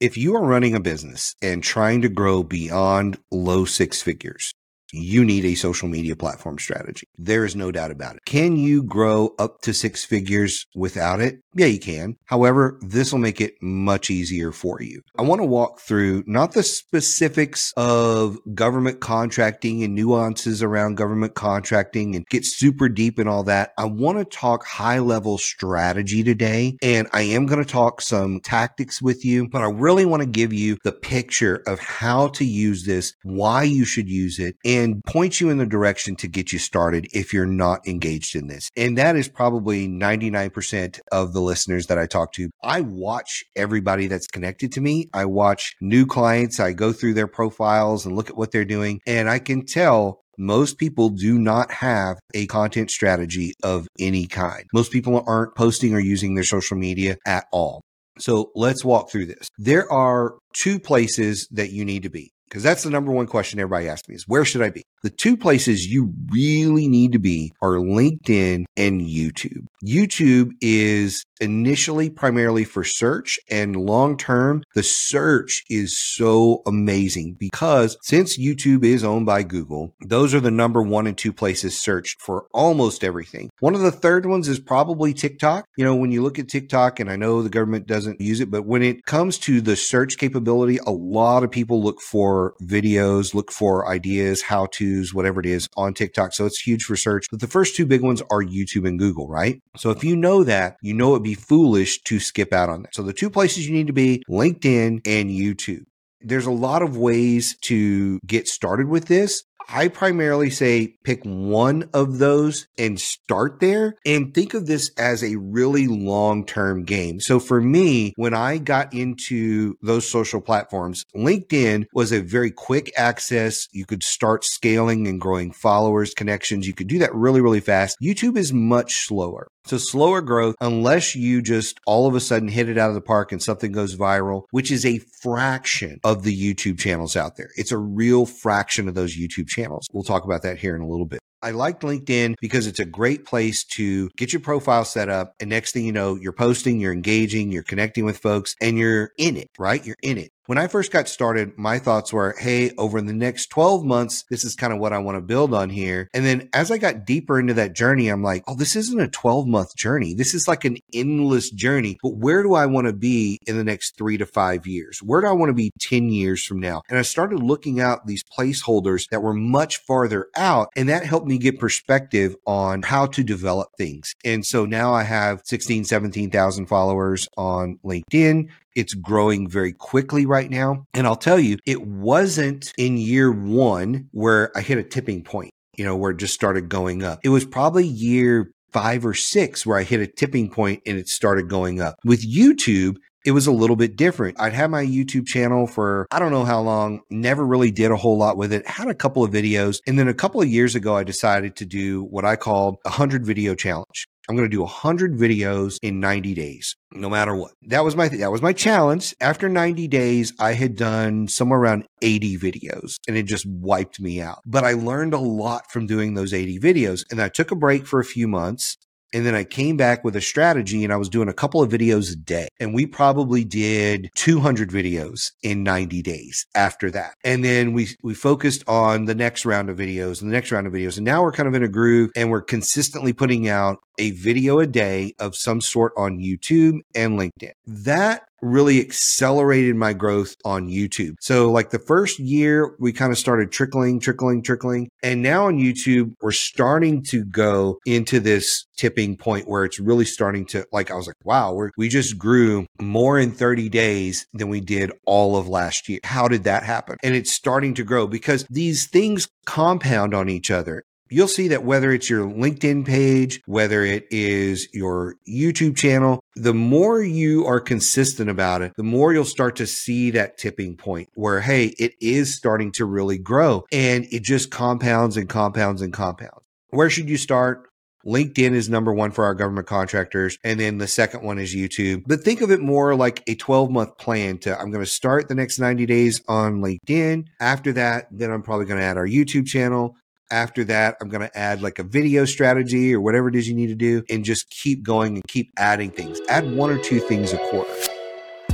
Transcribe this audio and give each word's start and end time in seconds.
If 0.00 0.16
you 0.16 0.36
are 0.36 0.46
running 0.46 0.76
a 0.76 0.80
business 0.80 1.34
and 1.42 1.60
trying 1.60 2.02
to 2.02 2.08
grow 2.08 2.44
beyond 2.44 3.18
low 3.32 3.64
six 3.64 4.00
figures, 4.00 4.54
you 4.92 5.24
need 5.24 5.44
a 5.44 5.54
social 5.54 5.88
media 5.88 6.16
platform 6.16 6.58
strategy. 6.58 7.08
There 7.16 7.44
is 7.44 7.56
no 7.56 7.70
doubt 7.70 7.90
about 7.90 8.16
it. 8.16 8.24
Can 8.24 8.56
you 8.56 8.82
grow 8.82 9.34
up 9.38 9.60
to 9.62 9.74
six 9.74 10.04
figures 10.04 10.66
without 10.74 11.20
it? 11.20 11.40
Yeah, 11.54 11.66
you 11.66 11.80
can. 11.80 12.16
However, 12.26 12.78
this 12.82 13.12
will 13.12 13.18
make 13.18 13.40
it 13.40 13.54
much 13.60 14.10
easier 14.10 14.52
for 14.52 14.80
you. 14.80 15.02
I 15.18 15.22
want 15.22 15.40
to 15.40 15.46
walk 15.46 15.80
through 15.80 16.22
not 16.26 16.52
the 16.52 16.62
specifics 16.62 17.72
of 17.76 18.38
government 18.54 19.00
contracting 19.00 19.82
and 19.82 19.94
nuances 19.94 20.62
around 20.62 20.96
government 20.96 21.34
contracting 21.34 22.14
and 22.14 22.26
get 22.28 22.44
super 22.44 22.88
deep 22.88 23.18
in 23.18 23.26
all 23.26 23.42
that. 23.44 23.72
I 23.76 23.86
want 23.86 24.18
to 24.18 24.24
talk 24.24 24.64
high 24.64 25.00
level 25.00 25.36
strategy 25.36 26.22
today. 26.22 26.76
And 26.80 27.08
I 27.12 27.22
am 27.22 27.46
going 27.46 27.62
to 27.62 27.68
talk 27.68 28.00
some 28.02 28.40
tactics 28.40 29.02
with 29.02 29.24
you, 29.24 29.48
but 29.48 29.62
I 29.62 29.68
really 29.68 30.04
want 30.04 30.22
to 30.22 30.28
give 30.28 30.52
you 30.52 30.78
the 30.84 30.92
picture 30.92 31.62
of 31.66 31.80
how 31.80 32.28
to 32.28 32.44
use 32.44 32.84
this, 32.84 33.14
why 33.24 33.64
you 33.64 33.84
should 33.84 34.08
use 34.08 34.38
it, 34.38 34.56
and 34.64 34.77
and 34.78 35.04
point 35.04 35.40
you 35.40 35.50
in 35.50 35.58
the 35.58 35.66
direction 35.66 36.14
to 36.16 36.28
get 36.28 36.52
you 36.52 36.58
started 36.58 37.08
if 37.12 37.32
you're 37.32 37.46
not 37.46 37.86
engaged 37.88 38.36
in 38.36 38.46
this. 38.46 38.70
And 38.76 38.96
that 38.96 39.16
is 39.16 39.28
probably 39.28 39.88
99% 39.88 41.00
of 41.10 41.32
the 41.32 41.40
listeners 41.40 41.86
that 41.86 41.98
I 41.98 42.06
talk 42.06 42.32
to. 42.34 42.50
I 42.62 42.82
watch 42.82 43.44
everybody 43.56 44.06
that's 44.06 44.28
connected 44.28 44.70
to 44.72 44.80
me. 44.80 45.08
I 45.12 45.24
watch 45.24 45.74
new 45.80 46.06
clients. 46.06 46.60
I 46.60 46.72
go 46.72 46.92
through 46.92 47.14
their 47.14 47.26
profiles 47.26 48.06
and 48.06 48.14
look 48.14 48.30
at 48.30 48.36
what 48.36 48.52
they're 48.52 48.64
doing. 48.64 49.00
And 49.06 49.28
I 49.28 49.40
can 49.40 49.66
tell 49.66 50.20
most 50.38 50.78
people 50.78 51.08
do 51.08 51.38
not 51.38 51.72
have 51.72 52.18
a 52.32 52.46
content 52.46 52.92
strategy 52.92 53.54
of 53.64 53.88
any 53.98 54.26
kind. 54.26 54.64
Most 54.72 54.92
people 54.92 55.24
aren't 55.26 55.56
posting 55.56 55.94
or 55.94 55.98
using 55.98 56.36
their 56.36 56.44
social 56.44 56.76
media 56.76 57.16
at 57.26 57.46
all. 57.52 57.82
So 58.20 58.52
let's 58.54 58.84
walk 58.84 59.10
through 59.10 59.26
this. 59.26 59.48
There 59.58 59.90
are 59.92 60.34
two 60.52 60.78
places 60.78 61.48
that 61.50 61.72
you 61.72 61.84
need 61.84 62.04
to 62.04 62.10
be 62.10 62.30
because 62.48 62.62
that's 62.62 62.82
the 62.82 62.90
number 62.90 63.12
one 63.12 63.26
question 63.26 63.60
everybody 63.60 63.88
asks 63.88 64.08
me 64.08 64.14
is 64.14 64.26
where 64.26 64.44
should 64.44 64.62
I 64.62 64.70
be? 64.70 64.84
The 65.02 65.10
two 65.10 65.36
places 65.36 65.86
you 65.86 66.12
really 66.30 66.88
need 66.88 67.12
to 67.12 67.18
be 67.18 67.52
are 67.62 67.74
LinkedIn 67.74 68.64
and 68.76 69.00
YouTube. 69.00 69.66
YouTube 69.84 70.52
is 70.60 71.24
initially 71.40 72.10
primarily 72.10 72.64
for 72.64 72.82
search 72.82 73.38
and 73.50 73.76
long 73.76 74.16
term, 74.16 74.62
the 74.74 74.82
search 74.82 75.62
is 75.70 75.98
so 75.98 76.62
amazing 76.66 77.36
because 77.38 77.96
since 78.02 78.38
YouTube 78.38 78.84
is 78.84 79.04
owned 79.04 79.26
by 79.26 79.42
Google, 79.42 79.94
those 80.04 80.34
are 80.34 80.40
the 80.40 80.50
number 80.50 80.82
one 80.82 81.06
and 81.06 81.16
two 81.16 81.32
places 81.32 81.78
searched 81.78 82.20
for 82.20 82.46
almost 82.52 83.04
everything. 83.04 83.50
One 83.60 83.74
of 83.74 83.80
the 83.80 83.92
third 83.92 84.26
ones 84.26 84.48
is 84.48 84.58
probably 84.58 85.14
TikTok. 85.14 85.66
You 85.76 85.84
know, 85.84 85.94
when 85.94 86.10
you 86.10 86.22
look 86.22 86.38
at 86.38 86.48
TikTok, 86.48 87.00
and 87.00 87.10
I 87.10 87.16
know 87.16 87.42
the 87.42 87.48
government 87.48 87.86
doesn't 87.86 88.20
use 88.20 88.40
it, 88.40 88.50
but 88.50 88.66
when 88.66 88.82
it 88.82 89.04
comes 89.04 89.38
to 89.38 89.60
the 89.60 89.76
search 89.76 90.18
capability, 90.18 90.78
a 90.78 90.90
lot 90.90 91.44
of 91.44 91.50
people 91.50 91.82
look 91.82 92.00
for 92.00 92.37
videos, 92.62 93.34
look 93.34 93.50
for 93.50 93.88
ideas, 93.88 94.42
how 94.42 94.66
to's, 94.66 95.12
whatever 95.14 95.40
it 95.40 95.46
is 95.46 95.68
on 95.76 95.94
TikTok. 95.94 96.32
So 96.32 96.46
it's 96.46 96.60
huge 96.60 96.84
for 96.84 96.96
search. 96.96 97.26
But 97.30 97.40
the 97.40 97.46
first 97.46 97.76
two 97.76 97.86
big 97.86 98.02
ones 98.02 98.22
are 98.30 98.42
YouTube 98.42 98.86
and 98.86 98.98
Google, 98.98 99.28
right? 99.28 99.60
So 99.76 99.90
if 99.90 100.04
you 100.04 100.16
know 100.16 100.44
that, 100.44 100.76
you 100.82 100.94
know 100.94 101.12
it'd 101.12 101.22
be 101.22 101.34
foolish 101.34 102.00
to 102.02 102.18
skip 102.18 102.52
out 102.52 102.68
on 102.68 102.82
that. 102.82 102.94
So 102.94 103.02
the 103.02 103.12
two 103.12 103.30
places 103.30 103.68
you 103.68 103.74
need 103.74 103.88
to 103.88 103.92
be 103.92 104.22
LinkedIn 104.28 105.06
and 105.06 105.30
YouTube. 105.30 105.84
There's 106.20 106.46
a 106.46 106.50
lot 106.50 106.82
of 106.82 106.96
ways 106.96 107.56
to 107.62 108.18
get 108.26 108.48
started 108.48 108.88
with 108.88 109.06
this. 109.06 109.44
I 109.70 109.88
primarily 109.88 110.48
say 110.48 110.94
pick 111.04 111.22
one 111.24 111.90
of 111.92 112.18
those 112.18 112.66
and 112.78 112.98
start 112.98 113.60
there 113.60 113.96
and 114.06 114.32
think 114.32 114.54
of 114.54 114.66
this 114.66 114.90
as 114.96 115.22
a 115.22 115.36
really 115.36 115.86
long 115.86 116.46
term 116.46 116.84
game. 116.84 117.20
So 117.20 117.38
for 117.38 117.60
me, 117.60 118.14
when 118.16 118.32
I 118.32 118.56
got 118.56 118.94
into 118.94 119.74
those 119.82 120.08
social 120.08 120.40
platforms, 120.40 121.04
LinkedIn 121.14 121.84
was 121.92 122.12
a 122.12 122.22
very 122.22 122.50
quick 122.50 122.90
access. 122.96 123.68
You 123.70 123.84
could 123.84 124.02
start 124.02 124.42
scaling 124.42 125.06
and 125.06 125.20
growing 125.20 125.52
followers, 125.52 126.14
connections. 126.14 126.66
You 126.66 126.72
could 126.72 126.88
do 126.88 127.00
that 127.00 127.14
really, 127.14 127.42
really 127.42 127.60
fast. 127.60 127.98
YouTube 128.02 128.38
is 128.38 128.54
much 128.54 129.04
slower. 129.06 129.48
So 129.66 129.76
slower 129.76 130.22
growth 130.22 130.54
unless 130.62 131.14
you 131.14 131.42
just 131.42 131.78
all 131.84 132.06
of 132.06 132.14
a 132.14 132.20
sudden 132.20 132.48
hit 132.48 132.70
it 132.70 132.78
out 132.78 132.88
of 132.88 132.94
the 132.94 133.02
park 133.02 133.32
and 133.32 133.42
something 133.42 133.70
goes 133.70 133.96
viral, 133.96 134.44
which 134.50 134.70
is 134.70 134.86
a 134.86 135.00
fraction 135.20 136.00
of 136.04 136.22
the 136.22 136.34
YouTube 136.34 136.78
channels 136.78 137.16
out 137.16 137.36
there. 137.36 137.50
It's 137.54 137.70
a 137.70 137.76
real 137.76 138.24
fraction 138.24 138.88
of 138.88 138.94
those 138.94 139.14
YouTube 139.14 139.46
channels. 139.46 139.57
We'll 139.92 140.04
talk 140.04 140.24
about 140.24 140.42
that 140.42 140.58
here 140.58 140.76
in 140.76 140.82
a 140.82 140.88
little 140.88 141.06
bit. 141.06 141.20
I 141.40 141.52
like 141.52 141.80
LinkedIn 141.80 142.34
because 142.40 142.66
it's 142.66 142.80
a 142.80 142.84
great 142.84 143.24
place 143.24 143.64
to 143.64 144.08
get 144.16 144.32
your 144.32 144.40
profile 144.40 144.84
set 144.84 145.08
up. 145.08 145.34
And 145.38 145.50
next 145.50 145.72
thing 145.72 145.86
you 145.86 145.92
know, 145.92 146.16
you're 146.16 146.32
posting, 146.32 146.80
you're 146.80 146.92
engaging, 146.92 147.52
you're 147.52 147.62
connecting 147.62 148.04
with 148.04 148.18
folks, 148.18 148.56
and 148.60 148.76
you're 148.76 149.12
in 149.18 149.36
it, 149.36 149.48
right? 149.58 149.84
You're 149.84 149.96
in 150.02 150.18
it. 150.18 150.30
When 150.48 150.56
I 150.56 150.66
first 150.66 150.90
got 150.92 151.10
started, 151.10 151.58
my 151.58 151.78
thoughts 151.78 152.10
were, 152.10 152.34
hey, 152.38 152.70
over 152.78 153.02
the 153.02 153.12
next 153.12 153.50
12 153.50 153.84
months, 153.84 154.24
this 154.30 154.44
is 154.44 154.54
kind 154.54 154.72
of 154.72 154.78
what 154.78 154.94
I 154.94 154.98
want 154.98 155.18
to 155.18 155.20
build 155.20 155.52
on 155.52 155.68
here. 155.68 156.08
And 156.14 156.24
then 156.24 156.48
as 156.54 156.70
I 156.70 156.78
got 156.78 157.04
deeper 157.04 157.38
into 157.38 157.52
that 157.52 157.74
journey, 157.74 158.08
I'm 158.08 158.22
like, 158.22 158.44
oh, 158.48 158.54
this 158.54 158.74
isn't 158.74 158.98
a 158.98 159.08
12 159.08 159.46
month 159.46 159.76
journey. 159.76 160.14
This 160.14 160.32
is 160.32 160.48
like 160.48 160.64
an 160.64 160.78
endless 160.94 161.50
journey. 161.50 161.98
But 162.02 162.14
where 162.14 162.42
do 162.42 162.54
I 162.54 162.64
want 162.64 162.86
to 162.86 162.94
be 162.94 163.38
in 163.46 163.58
the 163.58 163.62
next 163.62 163.98
three 163.98 164.16
to 164.16 164.24
five 164.24 164.66
years? 164.66 165.00
Where 165.02 165.20
do 165.20 165.26
I 165.26 165.32
want 165.32 165.50
to 165.50 165.54
be 165.54 165.70
10 165.80 166.08
years 166.08 166.42
from 166.42 166.60
now? 166.60 166.80
And 166.88 166.98
I 166.98 167.02
started 167.02 167.42
looking 167.42 167.78
out 167.78 168.06
these 168.06 168.24
placeholders 168.24 169.06
that 169.10 169.22
were 169.22 169.34
much 169.34 169.76
farther 169.76 170.28
out. 170.34 170.70
And 170.74 170.88
that 170.88 171.04
helped 171.04 171.26
me 171.26 171.36
get 171.36 171.60
perspective 171.60 172.34
on 172.46 172.84
how 172.84 173.04
to 173.04 173.22
develop 173.22 173.68
things. 173.76 174.14
And 174.24 174.46
so 174.46 174.64
now 174.64 174.94
I 174.94 175.02
have 175.02 175.42
16, 175.44 175.84
17,000 175.84 176.64
followers 176.64 177.28
on 177.36 177.78
LinkedIn. 177.84 178.48
It's 178.74 178.94
growing 178.94 179.48
very 179.48 179.72
quickly 179.72 180.26
right 180.26 180.50
now. 180.50 180.84
And 180.94 181.06
I'll 181.06 181.16
tell 181.16 181.38
you, 181.38 181.58
it 181.66 181.82
wasn't 181.86 182.72
in 182.78 182.96
year 182.96 183.32
one 183.32 184.08
where 184.12 184.56
I 184.56 184.60
hit 184.60 184.78
a 184.78 184.82
tipping 184.82 185.22
point, 185.24 185.52
you 185.76 185.84
know, 185.84 185.96
where 185.96 186.12
it 186.12 186.18
just 186.18 186.34
started 186.34 186.68
going 186.68 187.02
up. 187.02 187.20
It 187.24 187.30
was 187.30 187.44
probably 187.44 187.86
year 187.86 188.52
five 188.72 189.04
or 189.04 189.14
six 189.14 189.64
where 189.64 189.78
I 189.78 189.82
hit 189.82 190.00
a 190.00 190.06
tipping 190.06 190.50
point 190.50 190.82
and 190.86 190.98
it 190.98 191.08
started 191.08 191.48
going 191.48 191.80
up. 191.80 191.96
With 192.04 192.26
YouTube, 192.26 192.96
it 193.24 193.32
was 193.32 193.46
a 193.46 193.52
little 193.52 193.76
bit 193.76 193.96
different. 193.96 194.40
I'd 194.40 194.52
had 194.52 194.70
my 194.70 194.84
YouTube 194.84 195.26
channel 195.26 195.66
for 195.66 196.06
I 196.10 196.18
don't 196.18 196.30
know 196.30 196.44
how 196.44 196.60
long, 196.60 197.00
never 197.10 197.44
really 197.44 197.70
did 197.70 197.90
a 197.90 197.96
whole 197.96 198.16
lot 198.16 198.36
with 198.36 198.52
it, 198.52 198.66
had 198.66 198.88
a 198.88 198.94
couple 198.94 199.24
of 199.24 199.30
videos. 199.30 199.80
And 199.86 199.98
then 199.98 200.08
a 200.08 200.14
couple 200.14 200.40
of 200.40 200.48
years 200.48 200.74
ago, 200.74 200.96
I 200.96 201.04
decided 201.04 201.56
to 201.56 201.66
do 201.66 202.04
what 202.04 202.24
I 202.24 202.36
called 202.36 202.76
a 202.84 202.90
100 202.90 203.26
video 203.26 203.54
challenge. 203.54 204.06
I'm 204.28 204.36
going 204.36 204.48
to 204.48 204.54
do 204.54 204.60
100 204.60 205.14
videos 205.14 205.78
in 205.82 206.00
90 206.00 206.34
days, 206.34 206.76
no 206.92 207.08
matter 207.08 207.34
what. 207.34 207.52
That 207.62 207.84
was 207.84 207.96
my 207.96 208.08
that 208.08 208.32
was 208.32 208.42
my 208.42 208.52
challenge. 208.52 209.14
After 209.20 209.48
90 209.48 209.88
days, 209.88 210.32
I 210.38 210.52
had 210.52 210.76
done 210.76 211.28
somewhere 211.28 211.58
around 211.58 211.86
80 212.02 212.38
videos 212.38 212.96
and 213.06 213.16
it 213.16 213.24
just 213.24 213.46
wiped 213.46 214.00
me 214.00 214.20
out. 214.20 214.40
But 214.46 214.64
I 214.64 214.72
learned 214.72 215.14
a 215.14 215.18
lot 215.18 215.70
from 215.70 215.86
doing 215.86 216.14
those 216.14 216.32
80 216.32 216.58
videos 216.60 217.04
and 217.10 217.20
I 217.20 217.28
took 217.28 217.50
a 217.50 217.56
break 217.56 217.86
for 217.86 218.00
a 218.00 218.04
few 218.04 218.28
months 218.28 218.76
and 219.12 219.24
then 219.24 219.34
I 219.34 219.44
came 219.44 219.76
back 219.76 220.04
with 220.04 220.16
a 220.16 220.20
strategy 220.20 220.84
and 220.84 220.92
I 220.92 220.96
was 220.96 221.08
doing 221.08 221.28
a 221.28 221.34
couple 221.34 221.62
of 221.62 221.70
videos 221.70 222.12
a 222.12 222.16
day. 222.16 222.48
And 222.60 222.74
we 222.74 222.86
probably 222.86 223.44
did 223.44 224.10
200 224.16 224.70
videos 224.70 225.32
in 225.42 225.62
90 225.62 226.02
days 226.02 226.46
after 226.54 226.90
that. 226.90 227.14
And 227.24 227.44
then 227.44 227.72
we, 227.72 227.88
we 228.02 228.14
focused 228.14 228.64
on 228.68 229.06
the 229.06 229.14
next 229.14 229.46
round 229.46 229.70
of 229.70 229.78
videos 229.78 230.20
and 230.20 230.30
the 230.30 230.34
next 230.34 230.52
round 230.52 230.66
of 230.66 230.72
videos. 230.72 230.96
And 230.96 231.06
now 231.06 231.22
we're 231.22 231.32
kind 231.32 231.48
of 231.48 231.54
in 231.54 231.62
a 231.62 231.68
groove 231.68 232.10
and 232.16 232.30
we're 232.30 232.42
consistently 232.42 233.12
putting 233.12 233.48
out 233.48 233.78
a 233.98 234.12
video 234.12 234.58
a 234.58 234.66
day 234.66 235.14
of 235.18 235.36
some 235.36 235.60
sort 235.60 235.92
on 235.96 236.18
YouTube 236.18 236.80
and 236.94 237.18
LinkedIn. 237.18 237.52
That 237.66 238.22
really 238.40 238.80
accelerated 238.80 239.74
my 239.74 239.92
growth 239.92 240.36
on 240.44 240.68
YouTube. 240.68 241.14
So 241.20 241.50
like 241.50 241.70
the 241.70 241.78
first 241.78 242.18
year 242.18 242.76
we 242.78 242.92
kind 242.92 243.12
of 243.12 243.18
started 243.18 243.50
trickling, 243.50 244.00
trickling, 244.00 244.42
trickling. 244.42 244.88
And 245.02 245.22
now 245.22 245.46
on 245.46 245.58
YouTube, 245.58 246.12
we're 246.22 246.32
starting 246.32 247.02
to 247.04 247.24
go 247.24 247.78
into 247.84 248.20
this 248.20 248.66
tipping 248.76 249.16
point 249.16 249.48
where 249.48 249.64
it's 249.64 249.80
really 249.80 250.04
starting 250.04 250.46
to 250.46 250.64
like, 250.72 250.90
I 250.90 250.94
was 250.94 251.06
like, 251.06 251.16
wow, 251.24 251.52
we 251.52 251.68
we 251.76 251.88
just 251.88 252.18
grew 252.18 252.66
more 252.80 253.18
in 253.18 253.32
30 253.32 253.68
days 253.68 254.26
than 254.32 254.48
we 254.48 254.60
did 254.60 254.92
all 255.04 255.36
of 255.36 255.48
last 255.48 255.88
year. 255.88 256.00
How 256.04 256.28
did 256.28 256.44
that 256.44 256.62
happen? 256.62 256.96
And 257.02 257.14
it's 257.14 257.32
starting 257.32 257.74
to 257.74 257.84
grow 257.84 258.06
because 258.06 258.46
these 258.50 258.86
things 258.86 259.28
compound 259.46 260.14
on 260.14 260.28
each 260.28 260.50
other 260.50 260.84
you'll 261.10 261.28
see 261.28 261.48
that 261.48 261.64
whether 261.64 261.92
it's 261.92 262.08
your 262.10 262.26
LinkedIn 262.26 262.86
page, 262.86 263.40
whether 263.46 263.82
it 263.84 264.06
is 264.10 264.68
your 264.72 265.16
YouTube 265.28 265.76
channel, 265.76 266.20
the 266.34 266.54
more 266.54 267.02
you 267.02 267.46
are 267.46 267.60
consistent 267.60 268.30
about 268.30 268.62
it, 268.62 268.72
the 268.76 268.82
more 268.82 269.12
you'll 269.12 269.24
start 269.24 269.56
to 269.56 269.66
see 269.66 270.10
that 270.12 270.38
tipping 270.38 270.76
point 270.76 271.08
where, 271.14 271.40
hey, 271.40 271.74
it 271.78 271.94
is 272.00 272.34
starting 272.34 272.72
to 272.72 272.84
really 272.84 273.18
grow 273.18 273.64
and 273.72 274.06
it 274.10 274.22
just 274.22 274.50
compounds 274.50 275.16
and 275.16 275.28
compounds 275.28 275.82
and 275.82 275.92
compounds. 275.92 276.44
Where 276.70 276.90
should 276.90 277.08
you 277.08 277.16
start? 277.16 277.68
LinkedIn 278.06 278.52
is 278.52 278.68
number 278.68 278.92
one 278.92 279.10
for 279.10 279.24
our 279.24 279.34
government 279.34 279.66
contractors. 279.66 280.38
And 280.42 280.58
then 280.58 280.78
the 280.78 280.86
second 280.86 281.22
one 281.22 281.38
is 281.38 281.54
YouTube. 281.54 282.04
But 282.06 282.22
think 282.22 282.40
of 282.40 282.50
it 282.50 282.60
more 282.60 282.94
like 282.94 283.22
a 283.26 283.34
12 283.34 283.70
month 283.70 283.98
plan 283.98 284.38
to 284.38 284.58
I'm 284.58 284.70
going 284.70 284.84
to 284.84 284.90
start 284.90 285.28
the 285.28 285.34
next 285.34 285.58
90 285.58 285.84
days 285.86 286.22
on 286.28 286.60
LinkedIn. 286.60 287.26
After 287.40 287.72
that, 287.72 288.08
then 288.10 288.30
I'm 288.30 288.42
probably 288.42 288.66
going 288.66 288.80
to 288.80 288.86
add 288.86 288.96
our 288.96 289.06
YouTube 289.06 289.46
channel. 289.46 289.96
After 290.30 290.62
that, 290.64 290.98
I'm 291.00 291.08
going 291.08 291.22
to 291.22 291.38
add 291.38 291.62
like 291.62 291.78
a 291.78 291.82
video 291.82 292.26
strategy 292.26 292.94
or 292.94 293.00
whatever 293.00 293.28
it 293.28 293.34
is 293.34 293.48
you 293.48 293.54
need 293.54 293.68
to 293.68 293.74
do 293.74 294.04
and 294.10 294.26
just 294.26 294.50
keep 294.50 294.82
going 294.82 295.14
and 295.14 295.26
keep 295.26 295.50
adding 295.56 295.90
things. 295.90 296.20
Add 296.28 296.52
one 296.52 296.70
or 296.70 296.78
two 296.78 297.00
things 297.00 297.32
a 297.32 297.38
quarter. 297.38 297.72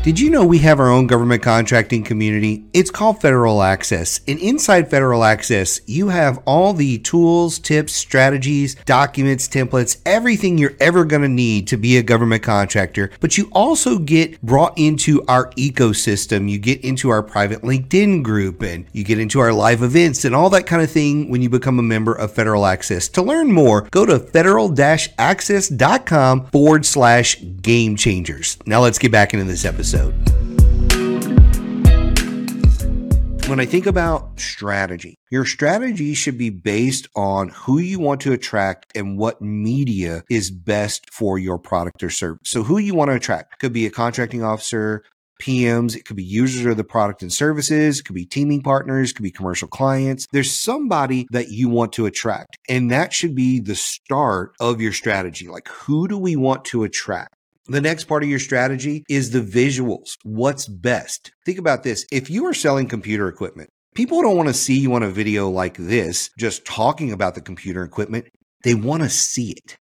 Did 0.04 0.20
you 0.20 0.28
know 0.28 0.44
we 0.44 0.58
have 0.58 0.80
our 0.80 0.90
own 0.90 1.06
government 1.06 1.42
contracting 1.42 2.04
community? 2.04 2.66
It's 2.74 2.90
called 2.90 3.22
Federal 3.22 3.62
Access. 3.62 4.20
And 4.28 4.38
inside 4.38 4.90
Federal 4.90 5.24
Access, 5.24 5.80
you 5.86 6.08
have 6.08 6.42
all 6.44 6.74
the 6.74 6.98
tools, 6.98 7.58
tips, 7.58 7.94
strategies, 7.94 8.74
documents, 8.84 9.48
templates, 9.48 9.96
everything 10.04 10.58
you're 10.58 10.76
ever 10.78 11.06
going 11.06 11.22
to 11.22 11.28
need 11.28 11.66
to 11.68 11.78
be 11.78 11.96
a 11.96 12.02
government 12.02 12.42
contractor. 12.42 13.10
But 13.20 13.38
you 13.38 13.48
also 13.52 13.98
get 13.98 14.42
brought 14.42 14.76
into 14.76 15.24
our 15.26 15.48
ecosystem. 15.52 16.50
You 16.50 16.58
get 16.58 16.84
into 16.84 17.08
our 17.08 17.22
private 17.22 17.62
LinkedIn 17.62 18.22
group 18.22 18.62
and 18.62 18.84
you 18.92 19.04
get 19.04 19.18
into 19.18 19.40
our 19.40 19.54
live 19.54 19.82
events 19.82 20.26
and 20.26 20.34
all 20.34 20.50
that 20.50 20.66
kind 20.66 20.82
of 20.82 20.90
thing 20.90 21.30
when 21.30 21.40
you 21.40 21.48
become 21.48 21.78
a 21.78 21.82
member 21.82 22.12
of 22.12 22.30
Federal 22.30 22.66
Access. 22.66 23.08
To 23.08 23.22
learn 23.22 23.50
more, 23.50 23.88
go 23.90 24.04
to 24.04 24.18
federal-access.com 24.18 26.46
forward 26.48 26.84
slash 26.84 27.42
game 27.62 27.96
changers. 27.96 28.58
Now 28.66 28.82
let's 28.82 28.98
get 28.98 29.10
back 29.10 29.32
into 29.32 29.46
this 29.46 29.64
episode 29.64 29.93
episode. 29.94 30.14
When 33.48 33.60
I 33.60 33.66
think 33.66 33.86
about 33.86 34.40
strategy, 34.40 35.18
your 35.30 35.44
strategy 35.44 36.14
should 36.14 36.38
be 36.38 36.48
based 36.48 37.08
on 37.14 37.50
who 37.50 37.78
you 37.78 37.98
want 38.00 38.22
to 38.22 38.32
attract 38.32 38.96
and 38.96 39.18
what 39.18 39.42
media 39.42 40.24
is 40.30 40.50
best 40.50 41.12
for 41.12 41.38
your 41.38 41.58
product 41.58 42.02
or 42.02 42.08
service. 42.08 42.48
So 42.50 42.62
who 42.62 42.78
you 42.78 42.94
want 42.94 43.10
to 43.10 43.16
attract 43.16 43.60
could 43.60 43.74
be 43.74 43.84
a 43.84 43.90
contracting 43.90 44.42
officer, 44.42 45.04
PMs, 45.42 45.94
it 45.94 46.06
could 46.06 46.16
be 46.16 46.24
users 46.24 46.64
of 46.64 46.78
the 46.78 46.84
product 46.84 47.20
and 47.20 47.30
services, 47.30 48.00
it 48.00 48.04
could 48.04 48.14
be 48.14 48.24
teaming 48.24 48.62
partners, 48.62 49.10
it 49.10 49.14
could 49.14 49.24
be 49.24 49.30
commercial 49.30 49.68
clients. 49.68 50.26
There's 50.32 50.58
somebody 50.58 51.26
that 51.30 51.48
you 51.48 51.68
want 51.68 51.92
to 51.94 52.06
attract, 52.06 52.56
and 52.68 52.90
that 52.90 53.12
should 53.12 53.34
be 53.34 53.60
the 53.60 53.74
start 53.74 54.54
of 54.58 54.80
your 54.80 54.92
strategy. 54.92 55.48
Like, 55.48 55.68
who 55.68 56.08
do 56.08 56.16
we 56.16 56.34
want 56.34 56.64
to 56.66 56.84
attract? 56.84 57.34
The 57.66 57.80
next 57.80 58.04
part 58.04 58.22
of 58.22 58.28
your 58.28 58.40
strategy 58.40 59.04
is 59.08 59.30
the 59.30 59.40
visuals. 59.40 60.18
What's 60.22 60.68
best? 60.68 61.32
Think 61.46 61.58
about 61.58 61.82
this. 61.82 62.04
If 62.12 62.28
you 62.28 62.44
are 62.44 62.52
selling 62.52 62.88
computer 62.88 63.26
equipment, 63.26 63.70
people 63.94 64.20
don't 64.20 64.36
want 64.36 64.50
to 64.50 64.54
see 64.54 64.78
you 64.78 64.92
on 64.92 65.02
a 65.02 65.08
video 65.08 65.48
like 65.48 65.78
this, 65.78 66.28
just 66.38 66.66
talking 66.66 67.10
about 67.10 67.34
the 67.34 67.40
computer 67.40 67.82
equipment. 67.82 68.26
They 68.64 68.74
want 68.74 69.02
to 69.02 69.08
see 69.08 69.52
it. 69.52 69.78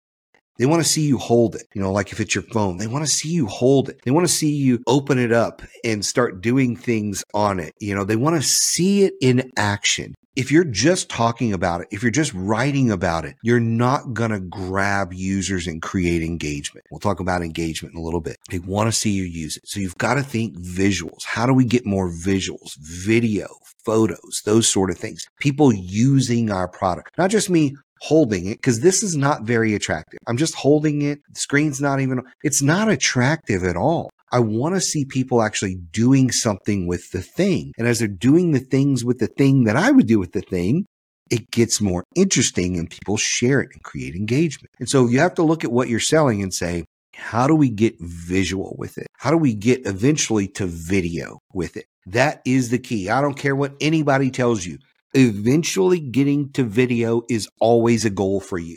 They 0.59 0.67
want 0.67 0.83
to 0.83 0.89
see 0.89 1.03
you 1.03 1.19
hold 1.19 1.55
it, 1.55 1.67
you 1.75 1.81
know, 1.81 1.93
like 1.93 2.13
if 2.13 2.21
it's 2.21 2.35
your 2.35 2.43
phone, 2.43 2.79
they 2.79 2.87
want 2.87 3.05
to 3.05 3.11
see 3.11 3.29
you 3.29 3.47
hold 3.47 3.89
it. 3.89 4.01
They 4.05 4.11
want 4.11 4.27
to 4.27 4.33
see 4.33 4.53
you 4.53 4.83
open 4.87 5.19
it 5.19 5.33
up 5.33 5.63
and 5.85 6.05
start 6.05 6.41
doing 6.41 6.77
things 6.77 7.25
on 7.33 7.61
it. 7.61 7.75
You 7.81 7.95
know, 7.95 8.05
they 8.05 8.17
want 8.17 8.37
to 8.37 8.43
see 8.43 9.05
it 9.05 9.15
in 9.21 9.51
action 9.57 10.15
if 10.39 10.53
you're 10.53 10.63
just 10.63 11.09
talking 11.09 11.53
about 11.53 11.81
it, 11.81 11.89
if 11.91 12.01
you're 12.01 12.13
just 12.13 12.33
writing 12.33 12.93
about 12.93 13.25
it, 13.25 13.35
you're 13.43 13.59
not 13.59 14.15
going 14.15 14.31
to 14.31 14.39
grab 14.39 15.13
users 15.13 15.67
and 15.67 15.83
create 15.83 16.23
engagement. 16.23 16.87
We'll 16.93 17.01
talk 17.01 17.19
about 17.19 17.43
engagement 17.43 17.97
in 17.97 18.01
a 18.01 18.05
little 18.05 18.21
bit. 18.21 18.37
They 18.49 18.61
want 18.61 18.87
to 18.87 18.97
see 18.97 19.11
you 19.11 19.25
use 19.25 19.57
it. 19.57 19.67
So 19.67 19.81
you've 19.81 19.99
got 19.99 20.15
to 20.15 20.23
think 20.23 20.57
visuals. 20.57 21.25
How 21.25 21.45
do 21.45 21.53
we 21.53 21.65
get 21.65 21.85
more 21.85 22.09
visuals, 22.09 22.77
video, 22.79 23.49
photos, 23.85 24.43
those 24.45 24.69
sort 24.69 24.91
of 24.91 24.97
things? 24.97 25.27
People 25.41 25.73
using 25.73 26.53
our 26.53 26.69
product, 26.69 27.19
not 27.19 27.31
just 27.31 27.51
me 27.51 27.75
holding 28.01 28.47
it 28.47 28.59
because 28.59 28.81
this 28.81 29.03
is 29.03 29.17
not 29.17 29.43
very 29.43 29.75
attractive. 29.75 30.19
I'm 30.27 30.37
just 30.37 30.55
holding 30.55 31.03
it. 31.03 31.21
The 31.29 31.41
screen's 31.41 31.81
not 31.81 32.01
even, 32.01 32.23
it's 32.43 32.63
not 32.63 32.89
attractive 32.89 33.65
at 33.65 33.77
all. 33.77 34.11
I 34.31 34.41
want 34.41 34.75
to 34.75 34.81
see 34.81 35.05
people 35.05 35.43
actually 35.43 35.77
doing 35.91 36.31
something 36.31 36.87
with 36.87 37.11
the 37.13 37.23
thing. 37.23 37.73
And 37.79 37.87
as 37.87 37.99
they're 37.99 38.09
doing 38.09 38.53
the 38.53 38.61
things 38.61 39.05
with 39.05 39.19
the 39.19 39.27
thing 39.27 39.65
that 39.65 39.77
I 39.77 39.91
would 39.91 40.07
do 40.07 40.19
with 40.19 40.33
the 40.33 40.43
thing, 40.43 40.85
it 41.31 41.51
gets 41.51 41.81
more 41.81 42.05
interesting 42.15 42.79
and 42.79 42.91
people 42.91 43.17
share 43.17 43.61
it 43.61 43.71
and 43.73 43.83
create 43.83 44.15
engagement. 44.15 44.71
And 44.79 44.89
so 44.89 45.07
you 45.07 45.19
have 45.21 45.35
to 45.35 45.43
look 45.43 45.65
at 45.65 45.73
what 45.73 45.89
you're 45.89 46.01
selling 46.01 46.43
and 46.43 46.53
say, 46.53 46.85
how 47.15 47.47
do 47.47 47.55
we 47.55 47.69
get 47.69 47.97
visual 48.01 48.77
with 48.79 48.97
it? 48.97 49.07
How 49.19 49.31
do 49.31 49.37
we 49.37 49.55
get 49.55 49.87
eventually 49.87 50.47
to 50.49 50.67
video 50.67 51.39
with 51.53 51.77
it? 51.77 51.87
That 52.07 52.41
is 52.47 52.71
the 52.71 52.79
key. 52.79 53.11
I 53.11 53.21
don't 53.21 53.37
care 53.37 53.57
what 53.57 53.75
anybody 53.81 54.31
tells 54.31 54.65
you. 54.65 54.79
Eventually 55.15 56.01
getting 56.01 56.53
to 56.53 56.65
video 56.65 57.23
is 57.31 57.49
always 57.61 58.05
a 58.05 58.11
goal 58.11 58.41
for 58.41 58.59
you. 58.59 58.77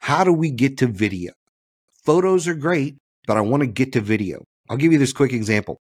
How 0.00 0.24
do 0.24 0.32
we 0.32 0.50
get 0.50 0.76
to 0.78 0.86
video? 0.86 1.32
Photos 2.04 2.46
are 2.46 2.54
great, 2.54 2.96
but 3.26 3.38
I 3.38 3.40
want 3.40 3.62
to 3.62 3.66
get 3.66 3.94
to 3.94 4.02
video. 4.02 4.44
I'll 4.68 4.76
give 4.76 4.92
you 4.92 4.98
this 4.98 5.14
quick 5.14 5.32
example. 5.32 5.80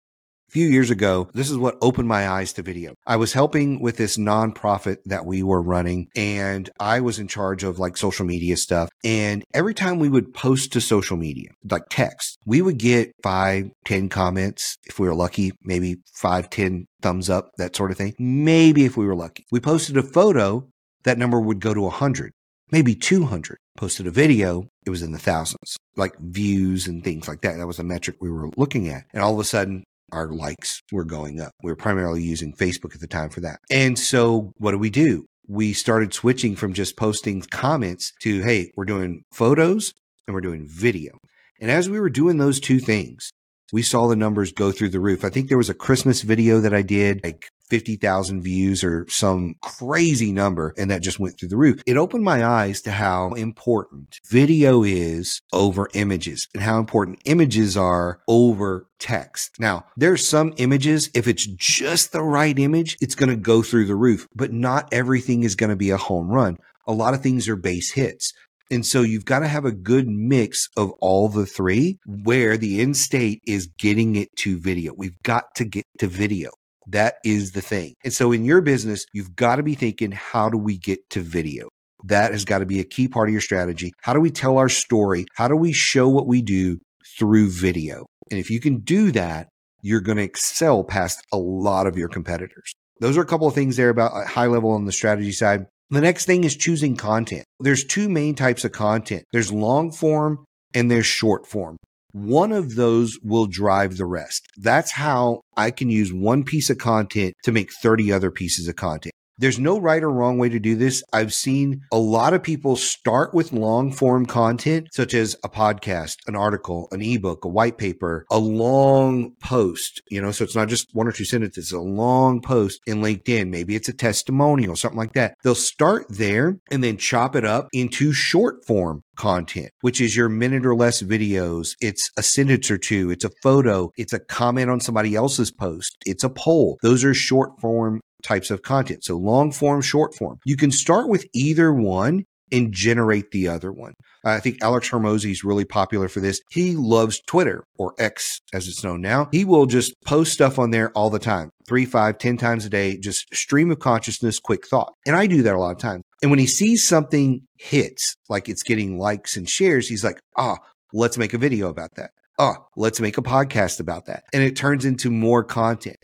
Few 0.51 0.67
years 0.67 0.91
ago, 0.91 1.29
this 1.33 1.49
is 1.49 1.57
what 1.57 1.77
opened 1.81 2.09
my 2.09 2.27
eyes 2.27 2.51
to 2.53 2.61
video. 2.61 2.93
I 3.07 3.15
was 3.15 3.31
helping 3.31 3.79
with 3.79 3.95
this 3.95 4.17
nonprofit 4.17 4.97
that 5.05 5.25
we 5.25 5.43
were 5.43 5.61
running 5.61 6.09
and 6.13 6.69
I 6.77 6.99
was 6.99 7.19
in 7.19 7.29
charge 7.29 7.63
of 7.63 7.79
like 7.79 7.95
social 7.95 8.25
media 8.25 8.57
stuff. 8.57 8.89
And 9.01 9.45
every 9.53 9.73
time 9.73 9.97
we 9.97 10.09
would 10.09 10.33
post 10.33 10.73
to 10.73 10.81
social 10.81 11.15
media, 11.15 11.51
like 11.69 11.83
text, 11.89 12.37
we 12.45 12.61
would 12.61 12.77
get 12.79 13.13
five, 13.23 13.71
ten 13.85 14.09
comments. 14.09 14.75
If 14.83 14.99
we 14.99 15.07
were 15.07 15.15
lucky, 15.15 15.53
maybe 15.63 15.95
five, 16.13 16.49
ten 16.49 16.85
thumbs 17.01 17.29
up, 17.29 17.51
that 17.57 17.77
sort 17.77 17.91
of 17.91 17.97
thing. 17.97 18.13
Maybe 18.19 18.83
if 18.83 18.97
we 18.97 19.05
were 19.05 19.15
lucky. 19.15 19.45
We 19.53 19.61
posted 19.61 19.95
a 19.95 20.03
photo, 20.03 20.67
that 21.03 21.17
number 21.17 21.39
would 21.39 21.61
go 21.61 21.73
to 21.73 21.85
a 21.85 21.91
hundred 21.91 22.33
maybe 22.71 22.95
200. 22.95 23.57
Posted 23.77 24.07
a 24.07 24.11
video, 24.11 24.67
it 24.85 24.89
was 24.89 25.01
in 25.01 25.11
the 25.11 25.19
thousands, 25.19 25.77
like 25.95 26.17
views 26.19 26.87
and 26.87 27.03
things 27.03 27.27
like 27.27 27.41
that. 27.41 27.57
That 27.57 27.67
was 27.67 27.79
a 27.79 27.83
metric 27.83 28.17
we 28.19 28.29
were 28.29 28.49
looking 28.57 28.89
at. 28.89 29.05
And 29.13 29.23
all 29.23 29.33
of 29.33 29.39
a 29.39 29.43
sudden, 29.43 29.83
our 30.11 30.27
likes 30.27 30.81
were 30.91 31.05
going 31.05 31.39
up. 31.39 31.51
We 31.63 31.71
were 31.71 31.75
primarily 31.75 32.21
using 32.21 32.53
Facebook 32.53 32.93
at 32.93 33.01
the 33.01 33.07
time 33.07 33.29
for 33.29 33.41
that. 33.41 33.59
And 33.69 33.97
so 33.97 34.53
what 34.57 34.71
do 34.71 34.77
we 34.77 34.89
do? 34.89 35.25
We 35.47 35.73
started 35.73 36.13
switching 36.13 36.55
from 36.55 36.73
just 36.73 36.95
posting 36.95 37.41
comments 37.41 38.13
to, 38.21 38.41
hey, 38.41 38.71
we're 38.75 38.85
doing 38.85 39.23
photos 39.33 39.93
and 40.27 40.33
we're 40.33 40.41
doing 40.41 40.67
video. 40.67 41.17
And 41.59 41.69
as 41.69 41.89
we 41.89 41.99
were 41.99 42.09
doing 42.09 42.37
those 42.37 42.59
two 42.59 42.79
things, 42.79 43.31
we 43.73 43.81
saw 43.81 44.07
the 44.07 44.15
numbers 44.15 44.51
go 44.51 44.71
through 44.71 44.89
the 44.89 44.99
roof. 44.99 45.23
I 45.23 45.29
think 45.29 45.47
there 45.47 45.57
was 45.57 45.69
a 45.69 45.73
Christmas 45.73 46.21
video 46.21 46.59
that 46.59 46.73
I 46.73 46.81
did 46.81 47.21
like 47.23 47.47
50,000 47.71 48.41
views 48.41 48.83
or 48.83 49.05
some 49.07 49.55
crazy 49.61 50.33
number. 50.33 50.73
And 50.77 50.91
that 50.91 51.01
just 51.01 51.21
went 51.21 51.39
through 51.39 51.47
the 51.47 51.57
roof. 51.57 51.81
It 51.87 51.95
opened 51.95 52.25
my 52.25 52.45
eyes 52.45 52.81
to 52.81 52.91
how 52.91 53.29
important 53.29 54.19
video 54.29 54.83
is 54.83 55.41
over 55.53 55.87
images 55.93 56.49
and 56.53 56.61
how 56.61 56.79
important 56.79 57.21
images 57.23 57.77
are 57.77 58.19
over 58.27 58.87
text. 58.99 59.51
Now, 59.57 59.85
there's 59.95 60.27
some 60.27 60.53
images, 60.57 61.09
if 61.15 61.29
it's 61.29 61.47
just 61.47 62.11
the 62.11 62.21
right 62.21 62.59
image, 62.59 62.97
it's 62.99 63.15
going 63.15 63.29
to 63.29 63.37
go 63.37 63.61
through 63.61 63.85
the 63.85 63.95
roof, 63.95 64.27
but 64.35 64.51
not 64.51 64.89
everything 64.91 65.43
is 65.43 65.55
going 65.55 65.69
to 65.69 65.77
be 65.77 65.91
a 65.91 65.97
home 65.97 66.27
run. 66.27 66.57
A 66.85 66.91
lot 66.91 67.13
of 67.13 67.21
things 67.21 67.47
are 67.47 67.55
base 67.55 67.93
hits. 67.93 68.33
And 68.69 68.85
so 68.85 69.01
you've 69.01 69.25
got 69.25 69.39
to 69.39 69.47
have 69.47 69.63
a 69.63 69.71
good 69.71 70.09
mix 70.09 70.67
of 70.75 70.91
all 70.99 71.29
the 71.29 71.45
three 71.45 71.99
where 72.05 72.57
the 72.57 72.81
end 72.81 72.97
state 72.97 73.41
is 73.47 73.67
getting 73.79 74.17
it 74.17 74.35
to 74.37 74.59
video. 74.59 74.93
We've 74.93 75.21
got 75.23 75.55
to 75.55 75.63
get 75.63 75.85
to 75.99 76.07
video. 76.07 76.51
That 76.87 77.15
is 77.23 77.51
the 77.51 77.61
thing. 77.61 77.95
And 78.03 78.13
so 78.13 78.31
in 78.31 78.45
your 78.45 78.61
business, 78.61 79.05
you've 79.13 79.35
got 79.35 79.57
to 79.57 79.63
be 79.63 79.75
thinking, 79.75 80.11
how 80.11 80.49
do 80.49 80.57
we 80.57 80.77
get 80.77 81.09
to 81.11 81.21
video? 81.21 81.69
That 82.05 82.31
has 82.31 82.45
got 82.45 82.59
to 82.59 82.65
be 82.65 82.79
a 82.79 82.83
key 82.83 83.07
part 83.07 83.29
of 83.29 83.33
your 83.33 83.41
strategy. 83.41 83.91
How 84.01 84.13
do 84.13 84.19
we 84.19 84.31
tell 84.31 84.57
our 84.57 84.69
story? 84.69 85.25
How 85.35 85.47
do 85.47 85.55
we 85.55 85.71
show 85.71 86.09
what 86.09 86.27
we 86.27 86.41
do 86.41 86.79
through 87.17 87.51
video? 87.51 88.05
And 88.31 88.39
if 88.39 88.49
you 88.49 88.59
can 88.59 88.79
do 88.79 89.11
that, 89.11 89.49
you're 89.81 90.01
going 90.01 90.17
to 90.17 90.23
excel 90.23 90.83
past 90.83 91.19
a 91.31 91.37
lot 91.37 91.87
of 91.87 91.97
your 91.97 92.07
competitors. 92.07 92.73
Those 92.99 93.17
are 93.17 93.21
a 93.21 93.25
couple 93.25 93.47
of 93.47 93.55
things 93.55 93.77
there 93.77 93.89
about 93.89 94.13
uh, 94.13 94.25
high 94.25 94.47
level 94.47 94.71
on 94.71 94.85
the 94.85 94.91
strategy 94.91 95.31
side. 95.31 95.65
The 95.89 96.01
next 96.01 96.25
thing 96.25 96.43
is 96.43 96.55
choosing 96.55 96.95
content. 96.95 97.45
There's 97.59 97.83
two 97.83 98.09
main 98.09 98.35
types 98.35 98.63
of 98.63 98.71
content. 98.71 99.23
There's 99.33 99.51
long 99.51 99.91
form 99.91 100.45
and 100.73 100.89
there's 100.89 101.05
short 101.05 101.47
form 101.47 101.77
one 102.11 102.51
of 102.51 102.75
those 102.75 103.17
will 103.23 103.47
drive 103.47 103.97
the 103.97 104.05
rest. 104.05 104.47
That's 104.57 104.91
how 104.91 105.41
I 105.55 105.71
can 105.71 105.89
use 105.89 106.13
one 106.13 106.43
piece 106.43 106.69
of 106.69 106.77
content 106.77 107.35
to 107.43 107.51
make 107.51 107.71
30 107.81 108.11
other 108.11 108.31
pieces 108.31 108.67
of 108.67 108.75
content. 108.75 109.13
There's 109.41 109.57
no 109.57 109.79
right 109.79 110.03
or 110.03 110.11
wrong 110.11 110.37
way 110.37 110.49
to 110.49 110.59
do 110.59 110.75
this. 110.75 111.03
I've 111.11 111.33
seen 111.33 111.81
a 111.91 111.97
lot 111.97 112.35
of 112.35 112.43
people 112.43 112.75
start 112.75 113.33
with 113.33 113.51
long 113.51 113.91
form 113.91 114.27
content, 114.27 114.89
such 114.91 115.15
as 115.15 115.35
a 115.43 115.49
podcast, 115.49 116.17
an 116.27 116.35
article, 116.35 116.87
an 116.91 117.01
ebook, 117.01 117.43
a 117.43 117.47
white 117.47 117.79
paper, 117.79 118.27
a 118.29 118.37
long 118.37 119.31
post, 119.41 120.03
you 120.11 120.21
know, 120.21 120.31
so 120.31 120.43
it's 120.43 120.55
not 120.55 120.67
just 120.67 120.93
one 120.93 121.07
or 121.07 121.11
two 121.11 121.25
sentences, 121.25 121.71
a 121.71 121.79
long 121.79 122.39
post 122.39 122.81
in 122.85 123.01
LinkedIn. 123.01 123.49
Maybe 123.49 123.75
it's 123.75 123.89
a 123.89 123.93
testimonial, 123.93 124.75
something 124.75 124.99
like 124.99 125.13
that. 125.13 125.33
They'll 125.43 125.55
start 125.55 126.05
there 126.07 126.59
and 126.69 126.83
then 126.83 126.97
chop 126.97 127.35
it 127.35 127.43
up 127.43 127.67
into 127.73 128.13
short 128.13 128.63
form 128.67 129.01
content, 129.15 129.71
which 129.81 130.01
is 130.01 130.15
your 130.15 130.29
minute 130.29 130.65
or 130.65 130.75
less 130.75 131.01
videos. 131.01 131.75
It's 131.81 132.11
a 132.17 132.23
sentence 132.23 132.69
or 132.69 132.77
two. 132.77 133.09
It's 133.09 133.25
a 133.25 133.31
photo. 133.41 133.91
It's 133.97 134.13
a 134.13 134.19
comment 134.19 134.69
on 134.69 134.79
somebody 134.79 135.15
else's 135.15 135.51
post. 135.51 135.97
It's 136.05 136.23
a 136.23 136.29
poll. 136.29 136.77
Those 136.81 137.03
are 137.03 137.13
short 137.13 137.59
form 137.59 138.01
types 138.23 138.51
of 138.51 138.61
content. 138.61 139.03
So 139.03 139.17
long 139.17 139.51
form, 139.51 139.81
short 139.81 140.15
form. 140.15 140.39
You 140.45 140.57
can 140.57 140.71
start 140.71 141.09
with 141.09 141.25
either 141.33 141.73
one 141.73 142.25
and 142.53 142.73
generate 142.73 143.31
the 143.31 143.47
other 143.47 143.71
one. 143.71 143.93
I 144.25 144.39
think 144.39 144.57
Alex 144.61 144.89
Hormozi 144.89 145.31
is 145.31 145.43
really 145.43 145.63
popular 145.63 146.09
for 146.09 146.19
this. 146.19 146.41
He 146.51 146.75
loves 146.75 147.21
Twitter 147.21 147.63
or 147.77 147.93
X 147.97 148.41
as 148.53 148.67
it's 148.67 148.83
known 148.83 149.01
now. 149.01 149.29
He 149.31 149.45
will 149.45 149.65
just 149.65 149.93
post 150.05 150.33
stuff 150.33 150.59
on 150.59 150.71
there 150.71 150.91
all 150.91 151.09
the 151.09 151.17
time, 151.17 151.51
three, 151.67 151.85
five, 151.85 152.17
ten 152.17 152.37
times 152.37 152.65
a 152.65 152.69
day, 152.69 152.97
just 152.97 153.33
stream 153.33 153.71
of 153.71 153.79
consciousness, 153.79 154.39
quick 154.39 154.67
thought. 154.67 154.93
And 155.07 155.15
I 155.15 155.27
do 155.27 155.41
that 155.43 155.55
a 155.55 155.59
lot 155.59 155.71
of 155.71 155.77
times. 155.77 156.03
And 156.21 156.29
when 156.29 156.39
he 156.39 156.47
sees 156.47 156.85
something 156.85 157.41
hits, 157.57 158.15
like 158.29 158.49
it's 158.49 158.63
getting 158.63 158.99
likes 158.99 159.37
and 159.37 159.49
shares, 159.49 159.87
he's 159.87 160.03
like, 160.03 160.19
ah, 160.37 160.57
let's 160.93 161.17
make 161.17 161.33
a 161.33 161.39
video 161.39 161.69
about 161.69 161.95
that 161.95 162.11
Oh, 162.41 162.55
let's 162.75 162.99
make 162.99 163.19
a 163.19 163.21
podcast 163.21 163.79
about 163.79 164.07
that. 164.07 164.23
And 164.33 164.41
it 164.41 164.55
turns 164.55 164.83
into 164.83 165.11
more 165.11 165.43
content. 165.43 165.97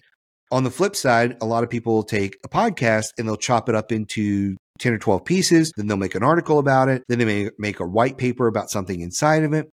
On 0.51 0.63
the 0.63 0.71
flip 0.71 0.95
side, 0.95 1.37
a 1.41 1.45
lot 1.45 1.63
of 1.63 1.69
people 1.69 2.03
take 2.03 2.37
a 2.45 2.49
podcast 2.49 3.07
and 3.17 3.27
they'll 3.27 3.35
chop 3.35 3.67
it 3.67 3.75
up 3.75 3.91
into 3.91 4.55
10 4.79 4.93
or 4.93 4.97
12 4.97 5.25
pieces. 5.25 5.73
Then 5.75 5.87
they'll 5.87 5.97
make 5.97 6.15
an 6.15 6.23
article 6.23 6.59
about 6.59 6.87
it. 6.87 7.03
Then 7.09 7.19
they 7.19 7.25
may 7.25 7.49
make 7.57 7.79
a 7.79 7.85
white 7.85 8.17
paper 8.17 8.47
about 8.47 8.69
something 8.69 9.01
inside 9.01 9.43
of 9.43 9.53
it. 9.53 9.69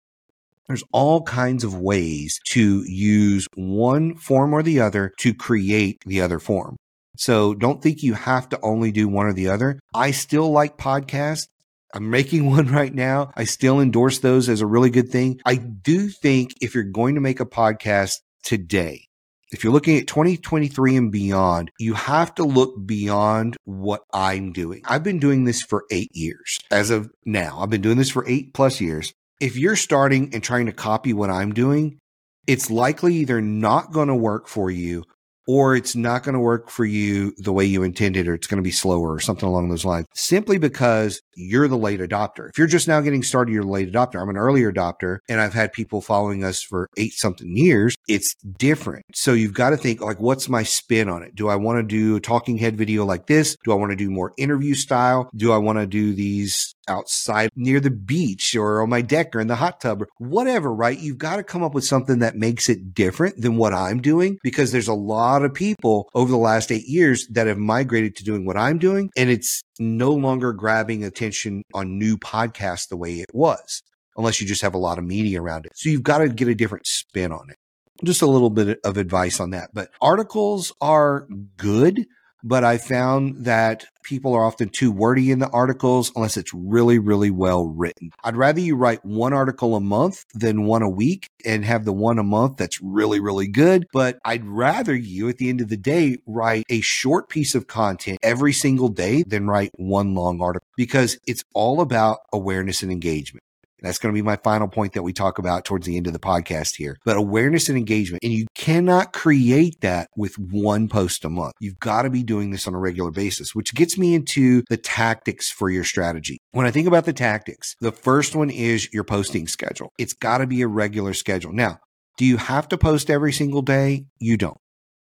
There's 0.67 0.83
all 0.93 1.23
kinds 1.23 1.63
of 1.63 1.79
ways 1.79 2.39
to 2.49 2.83
use 2.85 3.47
one 3.55 4.15
form 4.15 4.53
or 4.53 4.61
the 4.61 4.81
other 4.81 5.11
to 5.19 5.33
create 5.33 5.97
the 6.05 6.21
other 6.21 6.38
form. 6.38 6.75
So 7.17 7.55
don't 7.55 7.81
think 7.81 8.03
you 8.03 8.13
have 8.13 8.47
to 8.49 8.59
only 8.61 8.91
do 8.91 9.07
one 9.07 9.25
or 9.25 9.33
the 9.33 9.49
other. 9.49 9.79
I 9.95 10.11
still 10.11 10.51
like 10.51 10.77
podcasts. 10.77 11.47
I'm 11.93 12.11
making 12.11 12.47
one 12.51 12.67
right 12.67 12.93
now. 12.93 13.31
I 13.35 13.45
still 13.45 13.81
endorse 13.81 14.19
those 14.19 14.47
as 14.47 14.61
a 14.61 14.67
really 14.67 14.91
good 14.91 15.09
thing. 15.09 15.41
I 15.43 15.55
do 15.55 16.09
think 16.09 16.53
if 16.61 16.75
you're 16.75 16.83
going 16.83 17.15
to 17.15 17.21
make 17.21 17.39
a 17.39 17.45
podcast 17.45 18.17
today, 18.43 19.09
if 19.51 19.63
you're 19.63 19.74
looking 19.74 19.98
at 19.98 20.08
2023 20.08 20.96
and 20.96 21.12
beyond, 21.12 21.72
you 21.79 21.94
have 21.94 22.36
to 22.36 22.44
look 22.44 22.75
beyond 22.86 23.58
what 23.65 24.01
I'm 24.13 24.53
doing. 24.53 24.82
I've 24.86 25.03
been 25.03 25.20
doing 25.20 25.46
this 25.46 25.62
for 25.62 25.86
eight 25.91 26.12
years 26.13 26.60
as 26.72 26.89
of 26.89 27.10
now. 27.25 27.60
I've 27.60 27.70
been 27.70 27.82
doing 27.82 27.98
this 27.98 28.12
for 28.12 28.27
eight 28.27 28.53
plus 28.53 28.79
years 28.79 29.13
if 29.39 29.56
you're 29.56 29.75
starting 29.75 30.34
and 30.34 30.44
trying 30.44 30.65
to 30.65 30.72
copy 30.72 31.13
what 31.13 31.29
I'm 31.29 31.53
doing, 31.53 32.00
it's 32.48 32.70
likely 32.70 33.15
either 33.15 33.41
not 33.41 33.91
going 33.91 34.08
to 34.08 34.15
work 34.15 34.48
for 34.48 34.70
you 34.70 35.06
or 35.50 35.75
it's 35.75 35.96
not 35.96 36.22
going 36.22 36.34
to 36.34 36.39
work 36.39 36.70
for 36.70 36.86
you 36.86 37.34
the 37.39 37.51
way 37.51 37.65
you 37.65 37.82
intended, 37.82 38.27
or 38.27 38.36
it's 38.36 38.46
going 38.46 38.60
to 38.60 38.63
be 38.63 38.70
slower 38.70 39.12
or 39.12 39.20
something 39.20 39.50
along 39.50 39.68
those 39.68 39.84
lines, 39.84 40.06
simply 40.13 40.60
because 40.60 41.24
you're 41.36 41.68
the 41.68 41.75
late 41.75 42.00
adopter. 42.00 42.50
If 42.50 42.60
you're 42.60 42.68
just 42.68 42.88
now 42.88 43.01
getting 43.01 43.24
started, 43.24 43.51
you're 43.51 43.63
the 43.63 43.70
late 43.72 43.91
adopter. 43.91 44.22
I'm 44.22 44.29
an 44.29 44.38
earlier 44.38 44.72
adopter 44.72 45.18
and 45.27 45.41
I've 45.41 45.56
had 45.56 45.74
people 45.74 46.01
following 46.01 46.44
us 46.44 46.62
for 46.62 46.88
eight 46.98 47.13
something 47.13 47.58
years. 47.58 47.96
It's 48.08 48.36
different. 48.60 49.06
So 49.15 49.34
you've 49.34 49.56
got 49.56 49.72
to 49.72 49.77
think 49.77 50.01
like, 50.01 50.20
what's 50.20 50.50
my 50.50 50.62
spin 50.62 51.10
on 51.10 51.24
it? 51.24 51.34
Do 51.34 51.50
I 51.50 51.56
want 51.56 51.79
to 51.79 51.84
do 51.84 52.18
a 52.18 52.22
talking 52.22 52.60
head 52.60 52.77
video 52.77 53.03
like 53.03 53.25
this? 53.25 53.58
Do 53.65 53.72
I 53.72 53.75
want 53.75 53.91
to 53.91 53.96
do 53.96 54.12
more 54.12 54.34
interview 54.38 54.75
style? 54.75 55.32
Do 55.36 55.51
I 55.51 55.58
want 55.58 55.79
to 55.79 55.88
do 55.88 56.13
these 56.13 56.75
outside 56.89 57.50
near 57.55 57.79
the 57.79 57.91
beach 57.91 58.55
or 58.55 58.81
on 58.81 58.89
my 58.89 59.01
deck 59.01 59.36
or 59.36 59.39
in 59.39 59.48
the 59.48 59.55
hot 59.55 59.79
tub 59.79 60.01
or 60.01 60.08
whatever, 60.17 60.74
right? 60.74 61.00
You've 61.00 61.17
got 61.17 61.38
to 61.38 61.43
come 61.43 61.63
up 61.63 61.74
with 61.74 61.86
something 61.86 62.19
that 62.19 62.36
makes 62.36 62.67
it 62.69 62.93
different 62.93 63.41
than 63.41 63.58
what 63.58 63.74
I'm 63.74 64.01
doing 64.01 64.38
because 64.43 64.72
there's 64.72 64.88
a 64.88 64.93
lot 64.93 65.43
of 65.43 65.53
people 65.53 66.10
over 66.13 66.29
the 66.29 66.38
last 66.38 66.72
eight 66.72 66.88
years 66.88 67.27
that 67.31 67.48
have 67.48 67.58
migrated 67.58 68.15
to 68.17 68.24
doing 68.24 68.46
what 68.46 68.58
I'm 68.58 68.79
doing. 68.79 69.10
And 69.15 69.29
it's 69.29 69.62
no 69.79 70.12
longer 70.12 70.51
grabbing 70.51 71.03
attention 71.03 71.63
on 71.74 71.98
new 71.98 72.17
podcasts 72.17 72.89
the 72.89 72.98
way 72.98 73.15
it 73.15 73.29
was, 73.34 73.81
unless 74.17 74.41
you 74.41 74.48
just 74.48 74.62
have 74.62 74.74
a 74.74 74.79
lot 74.79 74.98
of 74.98 75.03
media 75.03 75.41
around 75.41 75.65
it. 75.65 75.72
So 75.75 75.89
you've 75.89 76.03
got 76.03 76.19
to 76.19 76.29
get 76.29 76.48
a 76.48 76.55
different 76.55 76.88
spin 76.88 77.31
on 77.31 77.50
it. 77.50 77.55
Just 78.03 78.22
a 78.22 78.27
little 78.27 78.50
bit 78.50 78.79
of 78.86 78.98
advice 78.98 79.39
on 79.41 79.50
that. 79.50 79.72
But 79.74 79.89
articles 80.01 80.72
are 80.79 81.27
good 81.58 82.05
but 82.43 82.63
I 82.63 82.77
found 82.77 83.46
that 83.46 83.86
people 84.03 84.34
are 84.34 84.43
often 84.43 84.69
too 84.69 84.91
wordy 84.91 85.31
in 85.31 85.39
the 85.39 85.50
articles 85.50 86.12
unless 86.15 86.38
it's 86.38 86.53
really, 86.53 87.00
really 87.00 87.29
well 87.31 87.67
written. 87.67 88.12
I'd 88.24 88.38
rather 88.38 88.60
you 88.60 88.75
write 88.75 89.05
one 89.05 89.34
article 89.34 89.75
a 89.75 89.79
month 89.79 90.25
than 90.34 90.65
one 90.65 90.81
a 90.81 90.89
week 90.89 91.29
and 91.46 91.65
have 91.65 91.86
the 91.86 91.93
one 91.93 92.17
a 92.17 92.24
month 92.24 92.58
that's 92.58 92.81
really, 92.81 93.19
really 93.19 93.48
good. 93.48 93.86
But 93.93 94.19
I'd 94.25 94.46
rather 94.46 94.96
you 94.96 95.29
at 95.29 95.38
the 95.38 95.50
end 95.50 95.62
of 95.62 95.69
the 95.69 95.77
day 95.77 96.17
write 96.25 96.65
a 96.69 96.81
short 96.81 97.29
piece 97.29 97.55
of 97.55 97.67
content 97.67 98.19
every 98.24 98.53
single 98.53 98.89
day 98.89 99.24
than 99.24 99.48
write 99.48 99.72
one 99.75 100.15
long 100.15 100.41
article 100.41 100.67
because 100.75 101.19
it's 101.27 101.43
all 101.53 101.81
about 101.81 102.19
awareness 102.34 102.81
and 102.81 102.91
engagement. 102.91 103.43
That's 103.81 103.98
going 103.98 104.13
to 104.13 104.17
be 104.17 104.25
my 104.25 104.38
final 104.38 104.67
point 104.67 104.93
that 104.93 105.03
we 105.03 105.13
talk 105.13 105.38
about 105.39 105.65
towards 105.65 105.86
the 105.86 105.98
end 105.98 106.07
of 106.07 106.13
the 106.13 106.19
podcast 106.19 106.75
here. 106.75 106.98
But 107.05 107.17
awareness 107.17 107.69
and 107.69 107.77
engagement. 107.77 108.24
And 108.24 108.33
you 108.33 108.48
cannot 108.55 109.13
create 109.13 109.81
that 109.81 110.09
with 110.15 110.38
one 110.38 110.88
post 110.88 111.25
a 111.25 111.29
month. 111.29 111.53
You've 111.59 111.79
got 111.79 112.03
to 112.03 112.09
be 112.09 112.24
doing 112.24 112.51
this 112.51 112.67
on 112.67 112.74
a 112.74 112.79
regular 112.79 113.12
basis, 113.12 113.55
which 113.55 113.74
gets 113.74 113.98
me 113.98 114.15
into 114.15 114.63
the 114.69 114.77
tactics 114.77 115.50
for 115.50 115.69
your 115.69 115.83
strategy. 115.83 116.39
When 116.51 116.65
I 116.65 116.71
think 116.71 116.88
about 116.88 117.05
the 117.05 117.13
tactics, 117.13 117.75
the 117.81 117.91
first 117.91 118.36
one 118.36 118.50
is 118.50 118.91
your 118.93 119.03
posting 119.03 119.48
schedule. 119.48 119.91
It's 119.98 120.13
got 120.13 120.39
to 120.39 120.48
be 120.48 120.62
a 120.62 120.67
regular 120.67 121.13
schedule. 121.13 121.53
Now, 121.53 121.79
do 122.17 122.25
you 122.25 122.38
have 122.38 122.67
to 122.69 122.77
post 122.77 123.09
every 123.09 123.33
single 123.33 123.62
day? 123.62 124.05
You 124.19 124.38
don't 124.38 124.57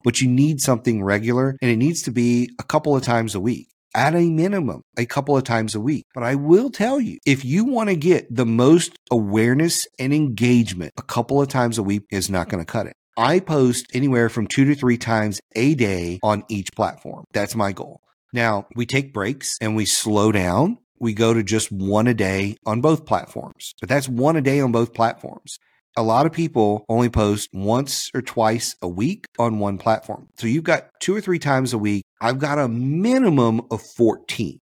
but 0.04 0.22
you 0.22 0.28
need 0.28 0.60
something 0.60 1.04
regular 1.04 1.56
and 1.62 1.70
it 1.70 1.78
needs 1.78 2.02
to 2.04 2.12
be 2.12 2.50
a 2.60 2.64
couple 2.64 2.96
of 2.96 3.04
times 3.04 3.36
a 3.36 3.40
week 3.40 3.68
at 3.96 4.16
a 4.16 4.30
minimum 4.30 4.84
a 4.98 5.06
couple 5.06 5.38
of 5.38 5.44
times 5.44 5.76
a 5.76 5.80
week. 5.80 6.06
But 6.14 6.24
I 6.24 6.36
will 6.36 6.70
tell 6.70 7.00
you, 7.00 7.18
if 7.26 7.44
you 7.46 7.66
want 7.66 7.90
to 7.90 7.96
get 7.96 8.34
the 8.34 8.46
most 8.46 8.98
awareness 9.12 9.86
and 10.00 10.14
engagement, 10.14 10.94
a 10.98 11.04
couple 11.04 11.42
of 11.42 11.48
times 11.48 11.78
a 11.78 11.84
week 11.84 12.04
is 12.12 12.30
not 12.30 12.50
going 12.50 12.64
to 12.64 12.72
cut 12.72 12.88
it. 12.88 12.94
I 13.18 13.40
post 13.40 13.88
anywhere 13.94 14.30
from 14.30 14.48
two 14.48 14.66
to 14.66 14.76
three 14.76 14.98
times 14.98 15.40
a 15.56 15.76
day 15.76 16.20
on 16.24 16.44
each 16.50 16.70
platform. 16.76 17.26
That's 17.34 17.56
my 17.56 17.72
goal. 17.72 18.02
Now 18.34 18.68
we 18.76 18.86
take 18.86 19.14
breaks 19.14 19.58
and 19.60 19.76
we 19.76 19.86
slow 19.86 20.32
down. 20.32 20.78
We 21.00 21.14
go 21.14 21.34
to 21.34 21.44
just 21.44 21.72
one 21.72 22.08
a 22.08 22.14
day 22.14 22.56
on 22.66 22.80
both 22.80 23.06
platforms, 23.06 23.74
but 23.80 23.90
that's 23.90 24.08
one 24.08 24.36
a 24.36 24.42
day 24.42 24.62
on 24.62 24.72
both 24.72 24.94
platforms 24.94 25.60
a 25.98 26.04
lot 26.04 26.26
of 26.26 26.32
people 26.32 26.86
only 26.88 27.10
post 27.10 27.50
once 27.54 28.10
or 28.14 28.22
twice 28.22 28.76
a 28.82 28.88
week 28.88 29.26
on 29.38 29.60
one 29.60 29.78
platform. 29.78 30.30
So 30.38 30.48
you've 30.48 30.64
got 30.64 30.88
two 31.00 31.16
or 31.16 31.22
three 31.22 31.40
times 31.40 31.74
a 31.74 31.78
week. 31.78 32.06
I've 32.24 32.38
got 32.38 32.60
a 32.60 32.68
minimum 32.68 33.62
of 33.72 33.82
14. 33.82 34.60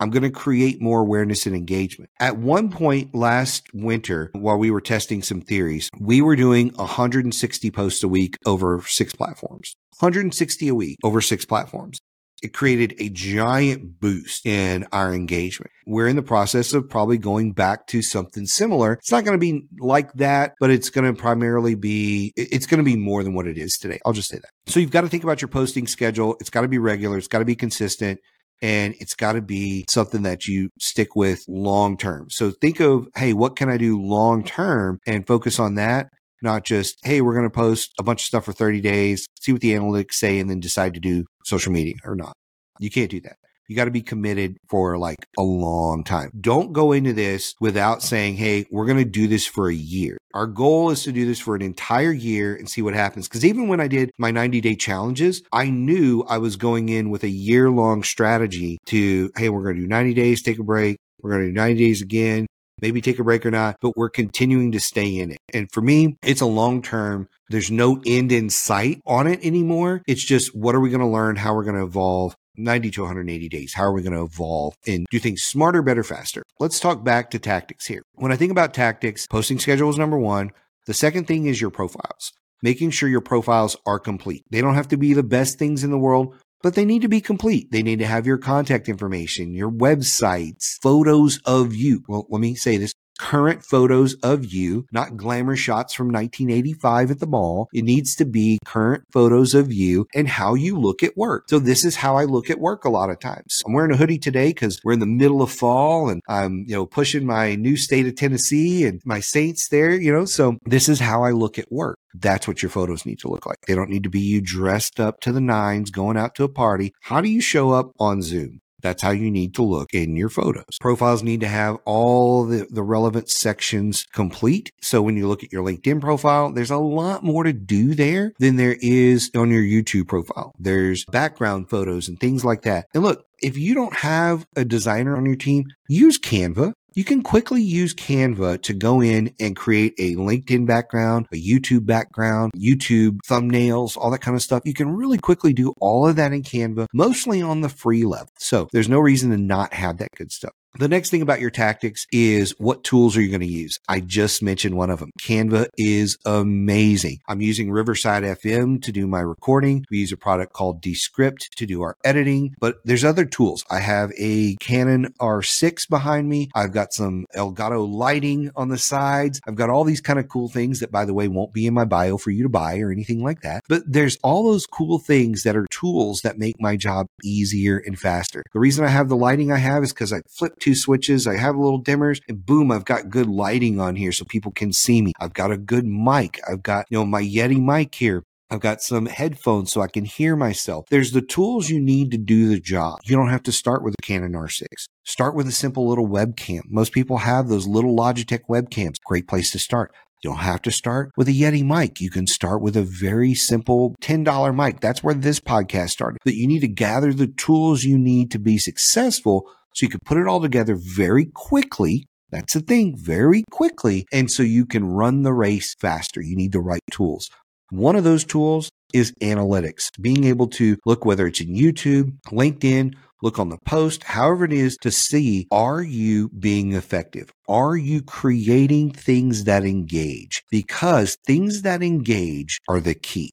I'm 0.00 0.10
going 0.10 0.22
to 0.22 0.30
create 0.30 0.82
more 0.82 1.00
awareness 1.00 1.46
and 1.46 1.56
engagement. 1.56 2.10
At 2.20 2.36
one 2.36 2.70
point 2.70 3.14
last 3.14 3.72
winter, 3.72 4.30
while 4.34 4.58
we 4.58 4.70
were 4.70 4.82
testing 4.82 5.22
some 5.22 5.40
theories, 5.40 5.88
we 5.98 6.20
were 6.20 6.36
doing 6.36 6.74
160 6.74 7.70
posts 7.70 8.02
a 8.02 8.08
week 8.08 8.36
over 8.44 8.82
six 8.82 9.14
platforms. 9.14 9.74
160 9.98 10.68
a 10.68 10.74
week 10.74 10.98
over 11.02 11.22
six 11.22 11.46
platforms 11.46 12.00
it 12.44 12.52
created 12.52 12.94
a 12.98 13.08
giant 13.08 14.00
boost 14.00 14.44
in 14.44 14.86
our 14.92 15.14
engagement. 15.14 15.70
We're 15.86 16.08
in 16.08 16.16
the 16.16 16.22
process 16.22 16.74
of 16.74 16.88
probably 16.88 17.16
going 17.16 17.52
back 17.52 17.86
to 17.88 18.02
something 18.02 18.44
similar. 18.44 18.94
It's 18.94 19.10
not 19.10 19.24
going 19.24 19.38
to 19.38 19.40
be 19.40 19.66
like 19.80 20.12
that, 20.14 20.54
but 20.60 20.70
it's 20.70 20.90
going 20.90 21.06
to 21.06 21.18
primarily 21.18 21.74
be, 21.74 22.32
it's 22.36 22.66
going 22.66 22.78
to 22.78 22.84
be 22.84 22.96
more 22.96 23.24
than 23.24 23.34
what 23.34 23.46
it 23.46 23.56
is 23.56 23.78
today. 23.78 23.98
I'll 24.04 24.12
just 24.12 24.28
say 24.28 24.36
that. 24.36 24.50
So 24.70 24.78
you've 24.78 24.90
got 24.90 25.00
to 25.00 25.08
think 25.08 25.24
about 25.24 25.40
your 25.40 25.48
posting 25.48 25.86
schedule. 25.86 26.36
It's 26.38 26.50
got 26.50 26.60
to 26.60 26.68
be 26.68 26.78
regular. 26.78 27.16
It's 27.16 27.28
got 27.28 27.38
to 27.38 27.44
be 27.46 27.56
consistent 27.56 28.20
and 28.60 28.94
it's 29.00 29.14
got 29.14 29.32
to 29.32 29.42
be 29.42 29.86
something 29.88 30.22
that 30.22 30.46
you 30.46 30.68
stick 30.78 31.16
with 31.16 31.44
long 31.48 31.96
term. 31.96 32.28
So 32.30 32.50
think 32.50 32.80
of, 32.80 33.08
hey, 33.16 33.32
what 33.32 33.56
can 33.56 33.68
I 33.70 33.78
do 33.78 34.00
long 34.00 34.44
term 34.44 35.00
and 35.06 35.26
focus 35.26 35.58
on 35.58 35.76
that? 35.76 36.08
Not 36.44 36.64
just, 36.64 36.98
hey, 37.02 37.22
we're 37.22 37.32
going 37.32 37.48
to 37.48 37.50
post 37.50 37.94
a 37.98 38.02
bunch 38.02 38.20
of 38.22 38.26
stuff 38.26 38.44
for 38.44 38.52
30 38.52 38.82
days, 38.82 39.26
see 39.40 39.50
what 39.50 39.62
the 39.62 39.72
analytics 39.72 40.12
say, 40.12 40.38
and 40.38 40.50
then 40.50 40.60
decide 40.60 40.92
to 40.92 41.00
do 41.00 41.24
social 41.42 41.72
media 41.72 41.94
or 42.04 42.14
not. 42.14 42.34
You 42.78 42.90
can't 42.90 43.10
do 43.10 43.20
that. 43.22 43.36
You 43.66 43.76
got 43.76 43.86
to 43.86 43.90
be 43.90 44.02
committed 44.02 44.58
for 44.68 44.98
like 44.98 45.26
a 45.38 45.42
long 45.42 46.04
time. 46.04 46.30
Don't 46.38 46.74
go 46.74 46.92
into 46.92 47.14
this 47.14 47.54
without 47.60 48.02
saying, 48.02 48.36
Hey, 48.36 48.66
we're 48.70 48.84
going 48.84 48.98
to 48.98 49.06
do 49.06 49.26
this 49.26 49.46
for 49.46 49.70
a 49.70 49.74
year. 49.74 50.18
Our 50.34 50.46
goal 50.46 50.90
is 50.90 51.02
to 51.04 51.12
do 51.12 51.24
this 51.24 51.40
for 51.40 51.56
an 51.56 51.62
entire 51.62 52.12
year 52.12 52.54
and 52.54 52.68
see 52.68 52.82
what 52.82 52.92
happens. 52.92 53.26
Cause 53.26 53.42
even 53.42 53.68
when 53.68 53.80
I 53.80 53.88
did 53.88 54.10
my 54.18 54.30
90 54.30 54.60
day 54.60 54.74
challenges, 54.74 55.42
I 55.50 55.70
knew 55.70 56.24
I 56.28 56.36
was 56.36 56.56
going 56.56 56.90
in 56.90 57.08
with 57.08 57.24
a 57.24 57.28
year 57.28 57.70
long 57.70 58.02
strategy 58.02 58.76
to, 58.86 59.30
Hey, 59.34 59.48
we're 59.48 59.62
going 59.62 59.76
to 59.76 59.82
do 59.82 59.88
90 59.88 60.12
days, 60.12 60.42
take 60.42 60.58
a 60.58 60.64
break. 60.64 60.98
We're 61.22 61.30
going 61.30 61.44
to 61.44 61.48
do 61.48 61.54
90 61.54 61.74
days 61.82 62.02
again, 62.02 62.46
maybe 62.80 63.00
take 63.00 63.18
a 63.18 63.24
break 63.24 63.44
or 63.44 63.50
not, 63.50 63.76
but 63.80 63.96
we're 63.96 64.10
continuing 64.10 64.72
to 64.72 64.80
stay 64.80 65.18
in 65.18 65.30
it. 65.30 65.38
And 65.52 65.70
for 65.72 65.80
me, 65.80 66.16
it's 66.22 66.40
a 66.40 66.46
long 66.46 66.82
term. 66.82 67.28
There's 67.48 67.70
no 67.70 68.00
end 68.06 68.32
in 68.32 68.50
sight 68.50 69.00
on 69.06 69.26
it 69.26 69.44
anymore. 69.44 70.02
It's 70.06 70.24
just 70.24 70.54
what 70.54 70.74
are 70.74 70.80
we 70.80 70.90
going 70.90 71.00
to 71.00 71.06
learn? 71.06 71.36
How 71.36 71.54
we're 71.54 71.64
going 71.64 71.76
to 71.76 71.84
evolve 71.84 72.36
90 72.56 72.90
to 72.92 73.02
180 73.02 73.48
days. 73.48 73.74
How 73.74 73.84
are 73.84 73.92
we 73.92 74.02
going 74.02 74.14
to 74.14 74.22
evolve 74.22 74.74
and 74.86 75.06
do 75.10 75.18
things 75.18 75.42
smarter, 75.42 75.82
better, 75.82 76.02
faster? 76.04 76.42
Let's 76.58 76.80
talk 76.80 77.04
back 77.04 77.30
to 77.30 77.38
tactics 77.38 77.86
here. 77.86 78.02
When 78.14 78.32
I 78.32 78.36
think 78.36 78.52
about 78.52 78.74
tactics, 78.74 79.26
posting 79.26 79.58
schedule 79.58 79.90
is 79.90 79.98
number 79.98 80.18
one. 80.18 80.52
The 80.86 80.94
second 80.94 81.26
thing 81.26 81.46
is 81.46 81.60
your 81.60 81.70
profiles, 81.70 82.32
making 82.62 82.90
sure 82.90 83.08
your 83.08 83.22
profiles 83.22 83.76
are 83.86 83.98
complete. 83.98 84.44
They 84.50 84.60
don't 84.60 84.74
have 84.74 84.88
to 84.88 84.96
be 84.96 85.14
the 85.14 85.22
best 85.22 85.58
things 85.58 85.82
in 85.82 85.90
the 85.90 85.98
world, 85.98 86.36
but 86.64 86.74
they 86.74 86.86
need 86.86 87.02
to 87.02 87.08
be 87.08 87.20
complete. 87.20 87.70
They 87.70 87.82
need 87.82 87.98
to 87.98 88.06
have 88.06 88.26
your 88.26 88.38
contact 88.38 88.88
information, 88.88 89.52
your 89.52 89.70
websites, 89.70 90.80
photos 90.80 91.38
of 91.44 91.74
you. 91.74 92.02
Well, 92.08 92.26
let 92.30 92.40
me 92.40 92.54
say 92.54 92.78
this 92.78 92.94
current 93.18 93.64
photos 93.64 94.14
of 94.22 94.44
you, 94.44 94.86
not 94.92 95.16
glamour 95.16 95.56
shots 95.56 95.94
from 95.94 96.08
1985 96.08 97.10
at 97.12 97.20
the 97.20 97.26
mall. 97.26 97.68
It 97.72 97.84
needs 97.84 98.14
to 98.16 98.24
be 98.24 98.58
current 98.64 99.04
photos 99.12 99.54
of 99.54 99.72
you 99.72 100.06
and 100.14 100.28
how 100.28 100.54
you 100.54 100.78
look 100.78 101.02
at 101.02 101.16
work. 101.16 101.48
So 101.48 101.58
this 101.58 101.84
is 101.84 101.96
how 101.96 102.16
I 102.16 102.24
look 102.24 102.50
at 102.50 102.58
work 102.58 102.84
a 102.84 102.90
lot 102.90 103.10
of 103.10 103.18
times. 103.20 103.62
I'm 103.66 103.72
wearing 103.72 103.92
a 103.92 103.96
hoodie 103.96 104.18
today 104.18 104.48
because 104.48 104.80
we're 104.84 104.92
in 104.92 105.00
the 105.00 105.06
middle 105.06 105.42
of 105.42 105.50
fall 105.50 106.08
and 106.08 106.22
I'm, 106.28 106.64
you 106.66 106.74
know, 106.74 106.86
pushing 106.86 107.26
my 107.26 107.54
new 107.54 107.76
state 107.76 108.06
of 108.06 108.16
Tennessee 108.16 108.84
and 108.84 109.00
my 109.04 109.20
Saints 109.20 109.68
there, 109.68 109.92
you 109.92 110.12
know, 110.12 110.24
so 110.24 110.56
this 110.64 110.88
is 110.88 111.00
how 111.00 111.24
I 111.24 111.30
look 111.30 111.58
at 111.58 111.70
work. 111.70 111.98
That's 112.14 112.46
what 112.46 112.62
your 112.62 112.70
photos 112.70 113.04
need 113.04 113.18
to 113.20 113.28
look 113.28 113.46
like. 113.46 113.58
They 113.66 113.74
don't 113.74 113.90
need 113.90 114.04
to 114.04 114.10
be 114.10 114.20
you 114.20 114.40
dressed 114.40 115.00
up 115.00 115.20
to 115.20 115.32
the 115.32 115.40
nines 115.40 115.90
going 115.90 116.16
out 116.16 116.34
to 116.36 116.44
a 116.44 116.48
party. 116.48 116.92
How 117.02 117.20
do 117.20 117.28
you 117.28 117.40
show 117.40 117.70
up 117.70 117.92
on 117.98 118.22
Zoom? 118.22 118.60
That's 118.84 119.02
how 119.02 119.12
you 119.12 119.30
need 119.30 119.54
to 119.54 119.62
look 119.62 119.94
in 119.94 120.14
your 120.14 120.28
photos. 120.28 120.78
Profiles 120.78 121.22
need 121.22 121.40
to 121.40 121.48
have 121.48 121.78
all 121.86 122.44
the, 122.44 122.66
the 122.70 122.82
relevant 122.82 123.30
sections 123.30 124.04
complete. 124.12 124.70
So 124.82 125.00
when 125.00 125.16
you 125.16 125.26
look 125.26 125.42
at 125.42 125.50
your 125.50 125.64
LinkedIn 125.64 126.02
profile, 126.02 126.52
there's 126.52 126.70
a 126.70 126.76
lot 126.76 127.24
more 127.24 127.44
to 127.44 127.54
do 127.54 127.94
there 127.94 128.32
than 128.38 128.56
there 128.56 128.76
is 128.82 129.30
on 129.34 129.50
your 129.50 129.62
YouTube 129.62 130.06
profile. 130.06 130.52
There's 130.58 131.06
background 131.06 131.70
photos 131.70 132.08
and 132.08 132.20
things 132.20 132.44
like 132.44 132.60
that. 132.62 132.88
And 132.92 133.02
look, 133.02 133.24
if 133.40 133.56
you 133.56 133.74
don't 133.74 133.96
have 133.96 134.46
a 134.54 134.66
designer 134.66 135.16
on 135.16 135.24
your 135.24 135.36
team, 135.36 135.64
use 135.88 136.18
Canva. 136.18 136.74
You 136.96 137.02
can 137.02 137.24
quickly 137.24 137.60
use 137.60 137.92
Canva 137.92 138.62
to 138.62 138.72
go 138.72 139.00
in 139.00 139.34
and 139.40 139.56
create 139.56 139.94
a 139.98 140.14
LinkedIn 140.14 140.64
background, 140.64 141.26
a 141.32 141.36
YouTube 141.36 141.86
background, 141.86 142.52
YouTube 142.56 143.18
thumbnails, 143.26 143.96
all 143.96 144.12
that 144.12 144.20
kind 144.20 144.36
of 144.36 144.42
stuff. 144.42 144.62
You 144.64 144.74
can 144.74 144.94
really 144.94 145.18
quickly 145.18 145.52
do 145.52 145.74
all 145.80 146.06
of 146.06 146.14
that 146.14 146.32
in 146.32 146.44
Canva, 146.44 146.86
mostly 146.94 147.42
on 147.42 147.62
the 147.62 147.68
free 147.68 148.04
level. 148.04 148.30
So 148.38 148.68
there's 148.72 148.88
no 148.88 149.00
reason 149.00 149.30
to 149.30 149.36
not 149.36 149.74
have 149.74 149.98
that 149.98 150.12
good 150.16 150.30
stuff. 150.30 150.52
The 150.76 150.88
next 150.88 151.10
thing 151.10 151.22
about 151.22 151.38
your 151.38 151.50
tactics 151.50 152.04
is 152.10 152.52
what 152.58 152.82
tools 152.82 153.16
are 153.16 153.22
you 153.22 153.28
going 153.28 153.40
to 153.42 153.46
use? 153.46 153.78
I 153.88 154.00
just 154.00 154.42
mentioned 154.42 154.76
one 154.76 154.90
of 154.90 154.98
them. 154.98 155.12
Canva 155.20 155.68
is 155.78 156.18
amazing. 156.26 157.20
I'm 157.28 157.40
using 157.40 157.70
Riverside 157.70 158.24
FM 158.24 158.82
to 158.82 158.90
do 158.90 159.06
my 159.06 159.20
recording. 159.20 159.86
We 159.88 159.98
use 159.98 160.10
a 160.10 160.16
product 160.16 160.52
called 160.52 160.82
Descript 160.82 161.56
to 161.58 161.66
do 161.66 161.82
our 161.82 161.96
editing, 162.04 162.56
but 162.58 162.78
there's 162.84 163.04
other 163.04 163.24
tools. 163.24 163.64
I 163.70 163.78
have 163.78 164.10
a 164.18 164.56
Canon 164.56 165.14
R6 165.20 165.88
behind 165.88 166.28
me. 166.28 166.50
I've 166.56 166.72
got 166.72 166.92
some 166.92 167.26
Elgato 167.36 167.88
lighting 167.88 168.50
on 168.56 168.68
the 168.68 168.76
sides. 168.76 169.40
I've 169.46 169.54
got 169.54 169.70
all 169.70 169.84
these 169.84 170.00
kind 170.00 170.18
of 170.18 170.28
cool 170.28 170.48
things 170.48 170.80
that, 170.80 170.90
by 170.90 171.04
the 171.04 171.14
way, 171.14 171.28
won't 171.28 171.52
be 171.52 171.68
in 171.68 171.74
my 171.74 171.84
bio 171.84 172.18
for 172.18 172.32
you 172.32 172.42
to 172.42 172.48
buy 172.48 172.80
or 172.80 172.90
anything 172.90 173.22
like 173.22 173.42
that. 173.42 173.62
But 173.68 173.84
there's 173.86 174.18
all 174.24 174.50
those 174.50 174.66
cool 174.66 174.98
things 174.98 175.44
that 175.44 175.54
are 175.54 175.68
tools 175.70 176.22
that 176.22 176.36
make 176.36 176.60
my 176.60 176.76
job 176.76 177.06
easier 177.22 177.76
and 177.76 177.96
faster. 177.96 178.42
The 178.52 178.58
reason 178.58 178.84
I 178.84 178.88
have 178.88 179.08
the 179.08 179.16
lighting 179.16 179.52
I 179.52 179.58
have 179.58 179.84
is 179.84 179.92
because 179.92 180.12
I 180.12 180.22
flip 180.28 180.58
two 180.64 180.74
switches. 180.74 181.26
I 181.26 181.36
have 181.36 181.56
little 181.56 181.82
dimmers 181.82 182.20
and 182.28 182.44
boom, 182.44 182.70
I've 182.70 182.86
got 182.86 183.10
good 183.10 183.26
lighting 183.26 183.78
on 183.78 183.96
here 183.96 184.12
so 184.12 184.24
people 184.24 184.50
can 184.52 184.72
see 184.72 185.02
me. 185.02 185.12
I've 185.20 185.34
got 185.34 185.52
a 185.52 185.58
good 185.58 185.84
mic. 185.84 186.40
I've 186.48 186.62
got, 186.62 186.86
you 186.88 186.98
know, 186.98 187.04
my 187.04 187.22
Yeti 187.22 187.62
mic 187.62 187.94
here. 187.94 188.22
I've 188.50 188.60
got 188.60 188.82
some 188.82 189.06
headphones 189.06 189.72
so 189.72 189.80
I 189.80 189.88
can 189.88 190.04
hear 190.04 190.36
myself. 190.36 190.86
There's 190.90 191.12
the 191.12 191.22
tools 191.22 191.70
you 191.70 191.80
need 191.80 192.10
to 192.12 192.18
do 192.18 192.48
the 192.48 192.60
job. 192.60 193.00
You 193.04 193.16
don't 193.16 193.30
have 193.30 193.42
to 193.44 193.52
start 193.52 193.82
with 193.82 193.94
a 193.98 194.02
Canon 194.02 194.32
R6. 194.32 194.66
Start 195.04 195.34
with 195.34 195.48
a 195.48 195.52
simple 195.52 195.88
little 195.88 196.06
webcam. 196.06 196.60
Most 196.68 196.92
people 196.92 197.18
have 197.18 197.48
those 197.48 197.66
little 197.66 197.96
Logitech 197.96 198.42
webcams. 198.48 198.96
Great 199.04 199.26
place 199.26 199.50
to 199.52 199.58
start. 199.58 199.92
You 200.22 200.30
don't 200.30 200.38
have 200.38 200.62
to 200.62 200.70
start 200.70 201.10
with 201.16 201.28
a 201.28 201.32
Yeti 201.32 201.62
mic. 201.64 202.00
You 202.00 202.10
can 202.10 202.26
start 202.26 202.62
with 202.62 202.76
a 202.76 202.82
very 202.82 203.34
simple 203.34 203.94
$10 204.00 204.54
mic. 204.54 204.80
That's 204.80 205.02
where 205.02 205.14
this 205.14 205.40
podcast 205.40 205.90
started. 205.90 206.18
That 206.24 206.36
you 206.36 206.46
need 206.46 206.60
to 206.60 206.68
gather 206.68 207.12
the 207.12 207.26
tools 207.26 207.84
you 207.84 207.98
need 207.98 208.30
to 208.30 208.38
be 208.38 208.56
successful 208.56 209.50
so 209.74 209.84
you 209.84 209.90
can 209.90 210.00
put 210.04 210.18
it 210.18 210.26
all 210.26 210.40
together 210.40 210.76
very 210.78 211.26
quickly. 211.34 212.06
That's 212.30 212.54
the 212.54 212.60
thing, 212.60 212.96
very 212.96 213.44
quickly. 213.50 214.06
And 214.12 214.30
so 214.30 214.42
you 214.42 214.66
can 214.66 214.84
run 214.84 215.22
the 215.22 215.32
race 215.32 215.74
faster. 215.74 216.20
You 216.20 216.36
need 216.36 216.52
the 216.52 216.60
right 216.60 216.82
tools. 216.90 217.30
One 217.70 217.96
of 217.96 218.04
those 218.04 218.24
tools 218.24 218.70
is 218.92 219.12
analytics, 219.20 219.90
being 220.00 220.24
able 220.24 220.46
to 220.46 220.76
look 220.86 221.04
whether 221.04 221.26
it's 221.26 221.40
in 221.40 221.54
YouTube, 221.54 222.16
LinkedIn, 222.26 222.94
look 223.22 223.38
on 223.38 223.48
the 223.48 223.58
post, 223.66 224.04
however 224.04 224.44
it 224.44 224.52
is 224.52 224.76
to 224.82 224.90
see 224.90 225.48
are 225.50 225.82
you 225.82 226.28
being 226.28 226.74
effective? 226.74 227.32
Are 227.48 227.76
you 227.76 228.02
creating 228.02 228.92
things 228.92 229.44
that 229.44 229.64
engage? 229.64 230.44
Because 230.50 231.16
things 231.26 231.62
that 231.62 231.82
engage 231.82 232.60
are 232.68 232.80
the 232.80 232.94
key. 232.94 233.30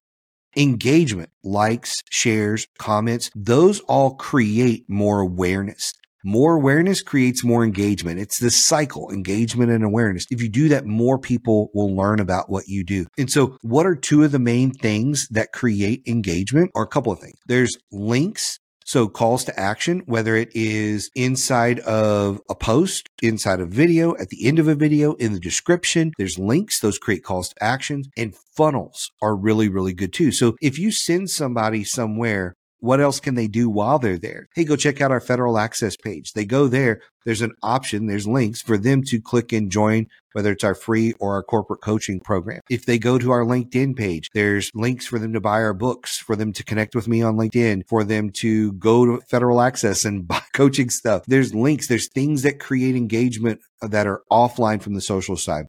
Engagement, 0.58 1.30
likes, 1.44 2.02
shares, 2.10 2.68
comments, 2.80 3.30
those 3.36 3.80
all 3.82 4.16
create 4.16 4.86
more 4.90 5.20
awareness. 5.20 5.94
More 6.24 6.56
awareness 6.56 7.02
creates 7.02 7.44
more 7.44 7.64
engagement. 7.64 8.20
It's 8.20 8.40
this 8.40 8.66
cycle, 8.66 9.12
engagement 9.12 9.72
and 9.72 9.84
awareness. 9.84 10.26
If 10.30 10.42
you 10.42 10.50
do 10.50 10.70
that, 10.70 10.86
more 10.86 11.18
people 11.18 11.70
will 11.74 11.96
learn 11.96 12.20
about 12.20 12.50
what 12.50 12.68
you 12.68 12.84
do. 12.84 13.06
And 13.18 13.30
so 13.30 13.58
what 13.62 13.86
are 13.86 13.96
two 13.96 14.24
of 14.24 14.32
the 14.32 14.40
main 14.40 14.72
things 14.72 15.28
that 15.30 15.52
create 15.52 16.04
engagement 16.08 16.72
or 16.76 16.84
a 16.84 16.88
couple 16.88 17.12
of 17.12 17.20
things? 17.20 17.38
There's 17.48 17.76
links 17.92 18.60
so 18.86 19.08
calls 19.08 19.46
to 19.46 19.58
action, 19.60 20.02
whether 20.06 20.36
it 20.36 20.50
is 20.54 21.10
inside 21.16 21.80
of 21.82 22.42
a 22.50 22.56
post, 22.56 23.08
inside 23.22 23.62
a 23.62 23.66
video, 23.66 24.16
at 24.18 24.30
the 24.30 24.46
end 24.46 24.60
of 24.60 24.68
a 24.68 24.76
video, 24.76 25.14
in 25.14 25.34
the 25.34 25.40
description, 25.40 26.12
there's 26.18 26.38
links. 26.38 26.80
Those 26.80 26.98
create 26.98 27.24
calls 27.24 27.50
to 27.50 27.64
actions 27.64 28.10
and 28.18 28.36
funnels 28.36 29.12
are 29.22 29.36
really, 29.36 29.70
really 29.70 29.94
good 29.94 30.12
too. 30.12 30.32
So 30.32 30.56
if 30.62 30.78
you 30.78 30.92
send 30.92 31.30
somebody 31.30 31.84
somewhere 31.84 32.56
what 32.82 33.00
else 33.00 33.20
can 33.20 33.36
they 33.36 33.48
do 33.48 33.70
while 33.70 34.00
they're 34.00 34.18
there? 34.18 34.50
Hey, 34.56 34.66
go 34.66 34.76
check 34.76 35.02
out 35.02 35.12
our 35.12 35.22
federal 35.22 35.58
access 35.58 35.96
page. 35.96 36.34
They 36.34 36.46
go 36.46 36.68
there. 36.68 37.02
There's 37.26 37.42
an 37.42 37.54
option. 37.62 38.08
There's 38.08 38.28
links 38.28 38.62
for 38.62 38.78
them 38.78 39.04
to 39.04 39.22
click 39.22 39.54
and 39.54 39.72
join, 39.72 40.08
whether 40.34 40.52
it's 40.52 40.64
our 40.64 40.74
free 40.74 41.14
or 41.20 41.34
our 41.34 41.44
corporate 41.44 41.82
coaching 41.82 42.20
program. 42.20 42.62
If 42.70 42.88
they 42.88 42.98
go 42.98 43.20
to 43.20 43.30
our 43.30 43.46
LinkedIn 43.46 43.96
page, 43.96 44.30
there's 44.34 44.72
links 44.74 45.06
for 45.06 45.20
them 45.20 45.32
to 45.34 45.40
buy 45.40 45.62
our 45.62 45.76
books, 45.76 46.18
for 46.18 46.36
them 46.36 46.52
to 46.54 46.64
connect 46.64 46.96
with 46.96 47.08
me 47.08 47.22
on 47.22 47.36
LinkedIn, 47.36 47.84
for 47.88 48.04
them 48.04 48.32
to 48.38 48.74
go 48.74 49.06
to 49.06 49.22
federal 49.30 49.62
access 49.62 50.04
and 50.04 50.28
buy 50.28 50.42
coaching 50.54 50.90
stuff. 50.90 51.24
There's 51.28 51.54
links. 51.54 51.88
There's 51.88 52.10
things 52.10 52.42
that 52.42 52.60
create 52.60 52.96
engagement 52.96 53.62
that 53.82 54.08
are 54.08 54.24
offline 54.32 54.82
from 54.82 54.96
the 54.96 55.02
social 55.02 55.38
side. 55.38 55.68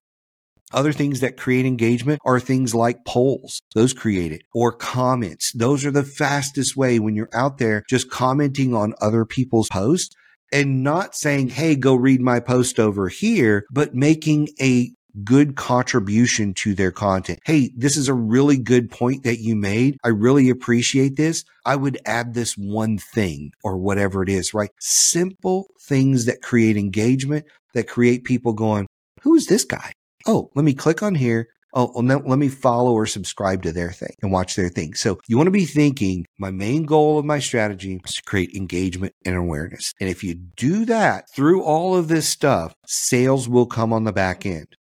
Other 0.72 0.92
things 0.92 1.20
that 1.20 1.36
create 1.36 1.66
engagement 1.66 2.20
are 2.24 2.40
things 2.40 2.74
like 2.74 3.04
polls. 3.04 3.60
Those 3.74 3.92
create 3.92 4.32
it 4.32 4.42
or 4.54 4.72
comments. 4.72 5.52
Those 5.52 5.84
are 5.84 5.90
the 5.90 6.02
fastest 6.02 6.76
way 6.76 6.98
when 6.98 7.14
you're 7.14 7.28
out 7.34 7.58
there 7.58 7.84
just 7.88 8.10
commenting 8.10 8.74
on 8.74 8.94
other 9.00 9.24
people's 9.24 9.68
posts 9.68 10.14
and 10.52 10.82
not 10.82 11.14
saying, 11.14 11.50
Hey, 11.50 11.74
go 11.74 11.94
read 11.94 12.20
my 12.20 12.40
post 12.40 12.78
over 12.78 13.08
here, 13.08 13.64
but 13.70 13.94
making 13.94 14.48
a 14.60 14.90
good 15.24 15.56
contribution 15.56 16.54
to 16.54 16.74
their 16.74 16.90
content. 16.90 17.38
Hey, 17.44 17.70
this 17.76 17.96
is 17.96 18.08
a 18.08 18.14
really 18.14 18.58
good 18.58 18.90
point 18.90 19.24
that 19.24 19.40
you 19.40 19.54
made. 19.54 19.98
I 20.02 20.08
really 20.08 20.48
appreciate 20.48 21.16
this. 21.16 21.44
I 21.66 21.76
would 21.76 21.98
add 22.06 22.34
this 22.34 22.56
one 22.56 22.98
thing 22.98 23.52
or 23.62 23.76
whatever 23.76 24.22
it 24.22 24.28
is, 24.28 24.54
right? 24.54 24.70
Simple 24.80 25.66
things 25.80 26.24
that 26.26 26.42
create 26.42 26.76
engagement, 26.76 27.44
that 27.74 27.88
create 27.88 28.24
people 28.24 28.52
going, 28.52 28.86
who 29.22 29.34
is 29.34 29.46
this 29.46 29.64
guy? 29.64 29.92
Oh, 30.26 30.50
let 30.54 30.64
me 30.64 30.74
click 30.74 31.02
on 31.02 31.14
here. 31.14 31.48
Oh, 31.74 31.90
well, 31.94 32.20
let 32.26 32.38
me 32.38 32.48
follow 32.48 32.92
or 32.92 33.06
subscribe 33.06 33.62
to 33.62 33.72
their 33.72 33.92
thing 33.92 34.14
and 34.20 34.30
watch 34.30 34.56
their 34.56 34.68
thing. 34.68 34.92
So 34.92 35.18
you 35.26 35.38
want 35.38 35.46
to 35.46 35.52
be 35.52 35.64
thinking 35.64 36.26
my 36.38 36.50
main 36.50 36.84
goal 36.84 37.18
of 37.18 37.24
my 37.24 37.38
strategy 37.38 37.98
is 38.04 38.14
to 38.16 38.22
create 38.22 38.54
engagement 38.54 39.14
and 39.24 39.36
awareness. 39.36 39.94
And 39.98 40.10
if 40.10 40.22
you 40.22 40.34
do 40.34 40.84
that 40.84 41.24
through 41.34 41.62
all 41.62 41.96
of 41.96 42.08
this 42.08 42.28
stuff, 42.28 42.74
sales 42.86 43.48
will 43.48 43.64
come 43.64 43.90
on 43.90 44.04
the 44.04 44.12
back 44.12 44.44
end. 44.44 44.76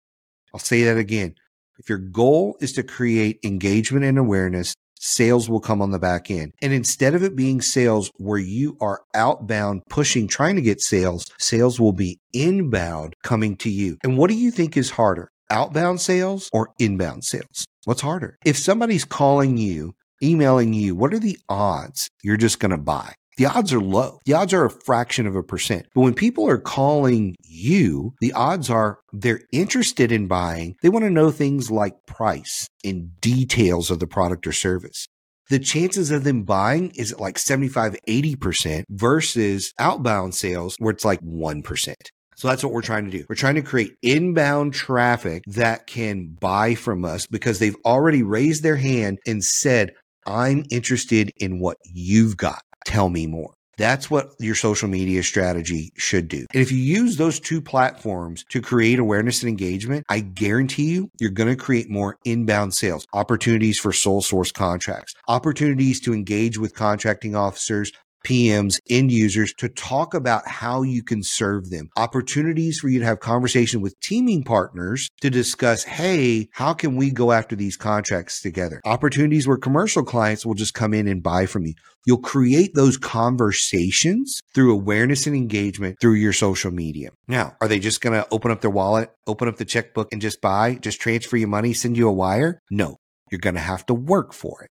I'll 0.55 0.61
say 0.61 0.85
that 0.85 0.97
again. 0.97 1.35
If 1.79 1.89
your 1.89 1.99
goal 1.99 2.57
is 2.61 2.73
to 2.75 2.85
create 2.85 3.41
engagement 3.45 4.05
and 4.05 4.17
awareness, 4.17 4.75
sales 5.07 5.49
will 5.49 5.61
come 5.61 5.81
on 5.81 5.93
the 5.93 5.99
back 5.99 6.31
end. 6.31 6.53
And 6.61 6.73
instead 6.73 7.15
of 7.15 7.23
it 7.23 7.37
being 7.37 7.61
sales 7.61 8.11
where 8.17 8.39
you 8.39 8.77
are 8.81 9.03
outbound 9.15 9.83
pushing, 9.89 10.27
trying 10.27 10.57
to 10.57 10.63
get 10.63 10.81
sales, 10.81 11.25
sales 11.39 11.79
will 11.79 11.93
be 11.93 12.19
inbound 12.33 13.15
coming 13.23 13.57
to 13.59 13.71
you. 13.71 13.99
And 14.03 14.19
what 14.19 14.29
do 14.29 14.35
you 14.35 14.51
think 14.51 14.77
is 14.77 14.91
harder? 14.91 15.31
Outbound 15.49 16.01
sales 16.01 16.51
or 16.53 16.71
inbound 16.79 17.25
sales? 17.25 17.67
What's 17.85 18.01
harder? 18.01 18.37
If 18.45 18.59
somebody's 18.59 19.05
calling 19.05 19.57
you, 19.57 19.95
emailing 20.21 20.73
you, 20.73 20.97
what 20.97 21.15
are 21.15 21.21
the 21.21 21.39
odds 21.49 22.09
you're 22.25 22.37
just 22.37 22.59
going 22.59 22.73
to 22.73 22.77
buy? 22.77 23.15
The 23.37 23.47
odds 23.47 23.73
are 23.73 23.81
low. 23.81 24.21
The 24.25 24.33
odds 24.33 24.55
are 24.55 24.65
a 24.65 24.71
fraction 24.71 25.27
of 25.27 25.37
a 25.37 25.43
percent. 25.43 25.87
But 25.95 26.01
when 26.01 26.15
people 26.15 26.49
are 26.49 26.59
calling 26.59 27.37
you, 27.45 28.15
the 28.21 28.33
odds 28.33 28.71
are 28.71 28.99
they're 29.13 29.43
interested 29.53 30.11
in 30.11 30.27
buying. 30.27 30.77
They 30.83 30.89
want 30.89 31.05
to 31.05 31.11
know 31.11 31.31
things 31.31 31.71
like 31.71 32.07
price 32.07 32.67
and 32.85 33.21
details 33.21 33.91
of 33.91 33.99
the 33.99 34.07
product 34.07 34.47
or 34.47 34.53
service. 34.53 35.07
The 35.49 35.59
chances 35.59 36.11
of 36.11 36.25
them 36.25 36.43
buying 36.43 36.91
is 36.97 37.15
like 37.21 37.39
75, 37.39 37.97
80% 38.09 38.85
versus 38.91 39.73
outbound 39.79 40.35
sales 40.35 40.75
where 40.79 40.93
it's 40.93 41.05
like 41.05 41.21
1%. 41.21 41.95
So 42.37 42.49
that's 42.49 42.65
what 42.65 42.73
we're 42.73 42.83
trying 42.83 43.05
to 43.05 43.11
do. 43.11 43.25
We're 43.29 43.37
trying 43.37 43.55
to 43.55 43.63
create 43.63 43.97
inbound 44.03 44.75
traffic 44.75 45.45
that 45.47 45.87
can 45.87 46.37
buy 46.41 46.75
from 46.75 47.05
us 47.05 47.27
because 47.27 47.59
they've 47.59 47.77
already 47.85 48.23
raised 48.23 48.63
their 48.63 48.77
hand 48.77 49.19
and 49.27 49.43
said, 49.43 49.95
I'm 50.27 50.65
interested 50.71 51.31
in 51.37 51.61
what 51.61 51.79
you've 51.85 52.37
got 52.37 52.63
tell 52.87 53.11
me 53.11 53.27
more. 53.27 53.53
That's 53.79 54.11
what 54.11 54.33
your 54.39 54.55
social 54.55 54.89
media 54.89 55.23
strategy 55.23 55.93
should 55.99 56.29
do. 56.29 56.47
And 56.55 56.63
if 56.63 56.73
you 56.73 56.79
use 56.79 57.19
those 57.19 57.39
two 57.39 57.61
platforms 57.61 58.45
to 58.49 58.63
create 58.63 58.99
awareness 58.99 59.43
and 59.43 59.51
engagement, 59.51 60.07
I 60.09 60.21
guarantee 60.21 60.87
you, 60.87 61.11
you're 61.21 61.31
going 61.31 61.51
to 61.51 61.63
create 61.63 61.91
more 61.91 62.17
inbound 62.25 62.73
sales, 62.73 63.07
opportunities 63.13 63.79
for 63.79 63.93
sole 63.93 64.23
source 64.23 64.51
contracts, 64.51 65.15
opportunities 65.29 66.01
to 66.01 66.15
engage 66.15 66.57
with 66.57 66.75
contracting 66.75 67.37
officers, 67.37 67.93
PMs, 68.27 68.81
end 68.91 69.13
users 69.13 69.55
to 69.55 69.69
talk 69.69 70.13
about 70.13 70.49
how 70.49 70.83
you 70.83 71.05
can 71.05 71.23
serve 71.23 71.71
them. 71.71 71.91
Opportunities 71.97 72.81
for 72.81 72.89
you 72.89 72.99
to 72.99 73.05
have 73.05 73.21
conversation 73.21 73.81
with 73.81 73.99
teaming 74.01 74.43
partners 74.43 75.09
to 75.21 75.31
discuss, 75.31 75.85
hey, 75.85 76.49
how 76.53 76.75
can 76.75 76.97
we 76.97 77.13
go 77.13 77.31
after 77.31 77.55
these 77.55 77.77
contracts 77.77 78.43
together? 78.43 78.81
Opportunities 78.85 79.47
where 79.47 79.57
commercial 79.57 80.03
clients 80.03 80.45
will 80.45 80.55
just 80.55 80.75
come 80.75 80.93
in 80.93 81.07
and 81.07 81.23
buy 81.23 81.47
from 81.47 81.67
you. 81.67 81.75
You'll 82.05 82.19
create 82.19 82.75
those 82.75 82.97
conversations 82.97 84.41
through 84.55 84.73
awareness 84.73 85.29
and 85.29 85.37
engagement 85.37 85.99
through 86.01 86.15
your 86.15 86.33
social 86.33 86.73
media. 86.73 87.11
Now, 87.29 87.57
are 87.61 87.69
they 87.69 87.79
just 87.79 88.01
going 88.01 88.21
to 88.21 88.27
open 88.33 88.51
up 88.51 88.61
their 88.61 88.71
wallet, 88.71 89.13
open 89.29 89.47
up 89.47 89.57
the 89.57 89.65
checkbook 89.65 90.13
and 90.13 90.21
just 90.21 90.41
buy, 90.41 90.75
just 90.75 91.01
transfer 91.01 91.37
your 91.37 91.49
money, 91.49 91.73
send 91.73 91.97
you 91.97 92.09
a 92.09 92.13
wire? 92.13 92.61
No, 92.73 92.97
you're 93.31 93.39
going 93.39 93.55
to 93.55 93.61
have 93.61 93.87
to 93.87 93.95
work 93.95 94.33
for 94.33 94.65
it 94.65 94.71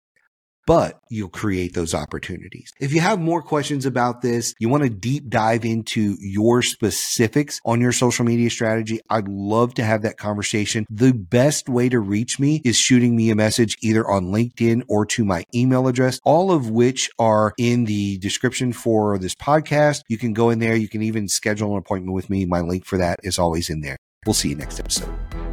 but 0.65 0.99
you'll 1.09 1.29
create 1.29 1.73
those 1.73 1.93
opportunities. 1.93 2.71
If 2.79 2.93
you 2.93 3.01
have 3.01 3.19
more 3.19 3.41
questions 3.41 3.85
about 3.85 4.21
this, 4.21 4.53
you 4.59 4.69
want 4.69 4.83
to 4.83 4.89
deep 4.89 5.29
dive 5.29 5.65
into 5.65 6.15
your 6.19 6.61
specifics 6.61 7.59
on 7.65 7.81
your 7.81 7.91
social 7.91 8.25
media 8.25 8.49
strategy, 8.49 8.99
I'd 9.09 9.27
love 9.27 9.73
to 9.75 9.83
have 9.83 10.01
that 10.03 10.17
conversation. 10.17 10.85
The 10.89 11.13
best 11.13 11.69
way 11.69 11.89
to 11.89 11.99
reach 11.99 12.39
me 12.39 12.61
is 12.65 12.77
shooting 12.77 13.15
me 13.15 13.29
a 13.29 13.35
message 13.35 13.77
either 13.81 14.09
on 14.09 14.25
LinkedIn 14.25 14.83
or 14.87 15.05
to 15.07 15.25
my 15.25 15.43
email 15.53 15.87
address, 15.87 16.19
all 16.23 16.51
of 16.51 16.69
which 16.69 17.09
are 17.19 17.53
in 17.57 17.85
the 17.85 18.17
description 18.17 18.73
for 18.73 19.17
this 19.17 19.35
podcast. 19.35 20.01
You 20.07 20.17
can 20.17 20.33
go 20.33 20.49
in 20.49 20.59
there. 20.59 20.75
You 20.75 20.89
can 20.89 21.01
even 21.01 21.27
schedule 21.27 21.73
an 21.73 21.77
appointment 21.77 22.13
with 22.13 22.29
me. 22.29 22.45
My 22.45 22.61
link 22.61 22.85
for 22.85 22.97
that 22.97 23.19
is 23.23 23.39
always 23.39 23.69
in 23.69 23.81
there. 23.81 23.97
We'll 24.25 24.33
see 24.33 24.49
you 24.49 24.55
next 24.55 24.79
episode. 24.79 25.44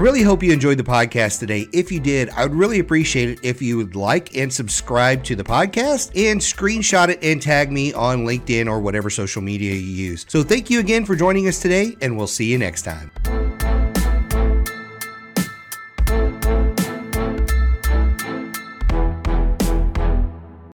I 0.00 0.02
really 0.02 0.22
hope 0.22 0.42
you 0.42 0.50
enjoyed 0.50 0.78
the 0.78 0.82
podcast 0.82 1.40
today. 1.40 1.68
If 1.74 1.92
you 1.92 2.00
did, 2.00 2.30
I 2.30 2.44
would 2.44 2.54
really 2.54 2.78
appreciate 2.78 3.28
it 3.28 3.40
if 3.42 3.60
you 3.60 3.76
would 3.76 3.94
like 3.94 4.34
and 4.34 4.50
subscribe 4.50 5.22
to 5.24 5.36
the 5.36 5.44
podcast 5.44 6.12
and 6.30 6.40
screenshot 6.40 7.10
it 7.10 7.22
and 7.22 7.42
tag 7.42 7.70
me 7.70 7.92
on 7.92 8.24
LinkedIn 8.24 8.66
or 8.66 8.80
whatever 8.80 9.10
social 9.10 9.42
media 9.42 9.74
you 9.74 9.80
use. 9.80 10.24
So 10.26 10.42
thank 10.42 10.70
you 10.70 10.80
again 10.80 11.04
for 11.04 11.16
joining 11.16 11.48
us 11.48 11.60
today, 11.60 11.98
and 12.00 12.16
we'll 12.16 12.28
see 12.28 12.46
you 12.46 12.56
next 12.56 12.80
time. 12.80 13.10